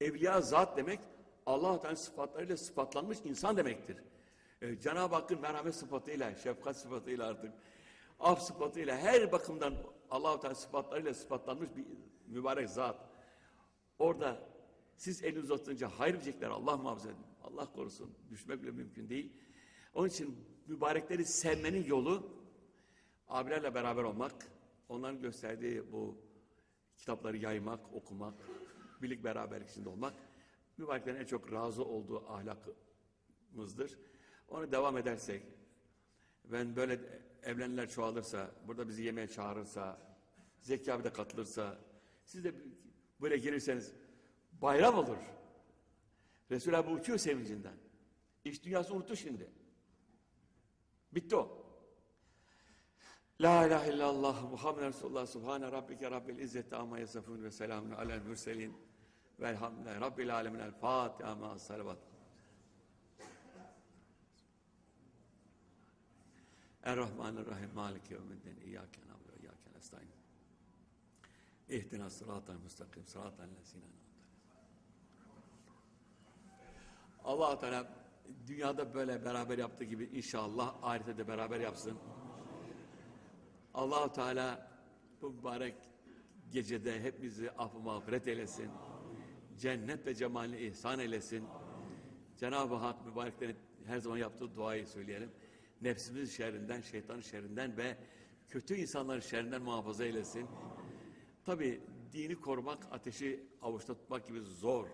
evliya 0.00 0.40
zat 0.40 0.76
demek, 0.76 1.00
Allah 1.46 1.80
Teala 1.80 1.96
sıfatlarıyla 1.96 2.56
sıfatlanmış 2.56 3.18
insan 3.24 3.56
demektir. 3.56 3.96
Ee, 4.62 4.80
Cenab-ı 4.80 5.14
Hakk'ın 5.14 5.40
merhamet 5.40 5.74
sıfatıyla, 5.74 6.34
şefkat 6.34 6.76
sıfatıyla 6.76 7.26
artık, 7.26 7.52
af 8.20 8.42
sıfatıyla, 8.42 8.96
her 8.96 9.32
bakımdan 9.32 9.74
Allah 10.10 10.40
Teala 10.40 10.54
sıfatlarıyla 10.54 11.14
sıfatlanmış 11.14 11.68
bir 11.76 11.84
mübarek 12.26 12.70
zat. 12.70 13.08
Orada 13.98 14.40
siz 14.96 15.24
elini 15.24 15.38
uzatınca 15.38 15.88
hayır 15.88 16.14
diyecekler, 16.14 16.48
Allah 16.48 16.76
muhafaza 16.76 17.08
edin. 17.08 17.26
Allah 17.44 17.72
korusun, 17.72 18.14
düşmek 18.30 18.62
bile 18.62 18.70
mümkün 18.70 19.08
değil. 19.08 19.32
Onun 19.94 20.08
için 20.08 20.36
mübarekleri 20.66 21.24
sevmenin 21.24 21.84
yolu, 21.84 22.30
abilerle 23.28 23.74
beraber 23.74 24.02
olmak, 24.02 24.34
onların 24.88 25.22
gösterdiği 25.22 25.92
bu 25.92 26.18
kitapları 26.96 27.36
yaymak, 27.36 27.92
okumak, 27.92 28.34
birlik 29.02 29.24
beraberlik 29.24 29.68
içinde 29.68 29.88
olmak, 29.88 30.14
mübareklerin 30.76 31.20
en 31.20 31.24
çok 31.24 31.52
razı 31.52 31.84
olduğu 31.84 32.28
ahlakımızdır. 32.30 33.98
Onu 34.48 34.72
devam 34.72 34.98
edersek, 34.98 35.42
ben 36.44 36.76
böyle 36.76 37.00
evlenenler 37.42 37.90
çoğalırsa, 37.90 38.50
burada 38.66 38.88
bizi 38.88 39.02
yemeğe 39.02 39.28
çağırırsa, 39.28 40.08
Zeki 40.60 40.92
abi 40.92 41.04
de 41.04 41.12
katılırsa, 41.12 41.78
siz 42.24 42.44
de 42.44 42.54
böyle 43.20 43.36
gelirseniz 43.38 43.92
bayram 44.52 44.98
olur. 44.98 45.18
Resul 46.50 46.72
abi 46.72 46.90
uçuyor 46.90 47.18
sevincinden. 47.18 47.76
İş 48.44 48.64
dünyası 48.64 48.94
unuttu 48.94 49.16
şimdi. 49.16 49.50
Bitti 51.12 51.36
o. 51.36 51.67
La 53.40 53.66
ilahe 53.66 53.92
illallah 53.92 54.50
Muhammed 54.50 54.82
Resulullah 54.82 55.26
Subhane 55.26 55.72
Rabbike 55.72 56.10
Rabbil 56.10 56.38
İzzeti 56.38 56.76
Amma 56.76 56.98
Yasafun 56.98 57.42
ve 57.42 57.50
Selamun 57.50 57.90
Alel 57.90 58.22
Mürselin. 58.22 58.76
Velhamdülillahi 59.40 60.00
Rabbil 60.00 60.34
Alemin. 60.34 60.58
El 60.58 60.72
Fatiha 60.72 61.34
Ma 61.34 61.58
Salavat. 61.58 61.98
Errahmanirrahim. 66.82 67.70
Maliki 67.74 68.14
Yevmiddin. 68.14 68.60
İyyâke 68.60 69.00
nâbudu 69.00 69.32
ve 69.32 69.40
İyyâke 69.40 69.72
nestaîn 69.76 70.08
İhdina 71.68 72.10
sıratal 72.10 72.54
müstakim. 72.54 73.06
Sıratal 73.06 73.48
lezîne 73.60 73.84
Allah 77.24 77.58
Teala 77.58 77.88
dünyada 78.46 78.94
böyle 78.94 79.24
beraber 79.24 79.58
yaptığı 79.58 79.84
gibi 79.84 80.04
inşallah 80.04 80.74
ahirette 80.82 81.16
de 81.16 81.28
beraber 81.28 81.60
yapsın. 81.60 81.98
Allah 83.74 84.12
Teala 84.12 84.70
bu 85.22 85.30
mübarek 85.30 85.74
gecede 86.52 87.02
hepimizi 87.02 87.50
affı 87.50 87.78
mağfiret 87.78 88.28
eylesin. 88.28 88.70
Cennet 89.58 90.06
ve 90.06 90.14
cemalini 90.14 90.60
ihsan 90.60 90.98
eylesin. 90.98 91.44
Cenab-ı 92.36 92.74
Hak 92.74 93.06
mübareklerin 93.06 93.56
her 93.86 93.98
zaman 93.98 94.16
yaptığı 94.16 94.56
duayı 94.56 94.86
söyleyelim. 94.86 95.32
Nefsimizin 95.82 96.36
şerrinden, 96.36 96.80
şeytanın 96.80 97.20
şerrinden 97.20 97.76
ve 97.76 97.96
kötü 98.48 98.74
insanların 98.74 99.20
şerrinden 99.20 99.62
muhafaza 99.62 100.04
eylesin. 100.04 100.46
Tabi 101.44 101.80
dini 102.12 102.40
korumak, 102.40 102.86
ateşi 102.90 103.46
avuçta 103.62 103.94
tutmak 103.94 104.26
gibi 104.26 104.40
zor. 104.40 104.86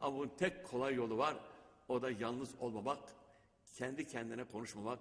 Ama 0.00 0.18
bunun 0.18 0.28
tek 0.28 0.64
kolay 0.64 0.94
yolu 0.94 1.18
var. 1.18 1.36
O 1.88 2.02
da 2.02 2.10
yalnız 2.10 2.54
olmamak, 2.60 2.98
kendi 3.74 4.06
kendine 4.06 4.44
konuşmamak, 4.44 4.98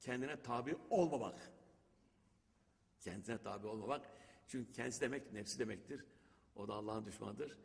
kendine 0.00 0.42
tabi 0.42 0.76
olmamak. 0.90 1.52
Kendine 3.02 3.38
tabi 3.38 3.66
olmamak. 3.66 4.06
Çünkü 4.46 4.72
kendisi 4.72 5.00
demek 5.00 5.32
nefsi 5.32 5.58
demektir. 5.58 6.04
O 6.56 6.68
da 6.68 6.74
Allah'ın 6.74 7.04
düşmanıdır. 7.04 7.58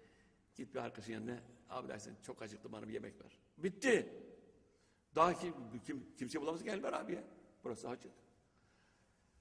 Git 0.56 0.76
bir 0.76 0.80
arkadaşın 0.80 1.13
yanına, 1.13 1.39
abi 1.69 1.88
dersin 1.88 2.17
çok 2.23 2.41
acıktım 2.41 2.71
bana 2.71 2.88
bir 2.88 2.93
yemek 2.93 3.21
ver. 3.23 3.39
Bitti. 3.58 4.13
Daha 5.15 5.39
kim, 5.39 5.54
kim, 5.86 6.15
kimse 6.17 6.41
bulamaz 6.41 6.63
gel 6.63 6.84
ver 6.84 6.93
abi 6.93 7.13
ya. 7.13 7.23
Burası 7.63 7.89
açık. 7.89 8.12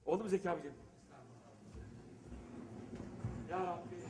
Oldu 0.05 0.23
mu 0.23 0.29
Zeki 0.29 0.49
abicim? 0.49 0.73
Ya 3.49 3.65
Rabbi. 3.65 4.06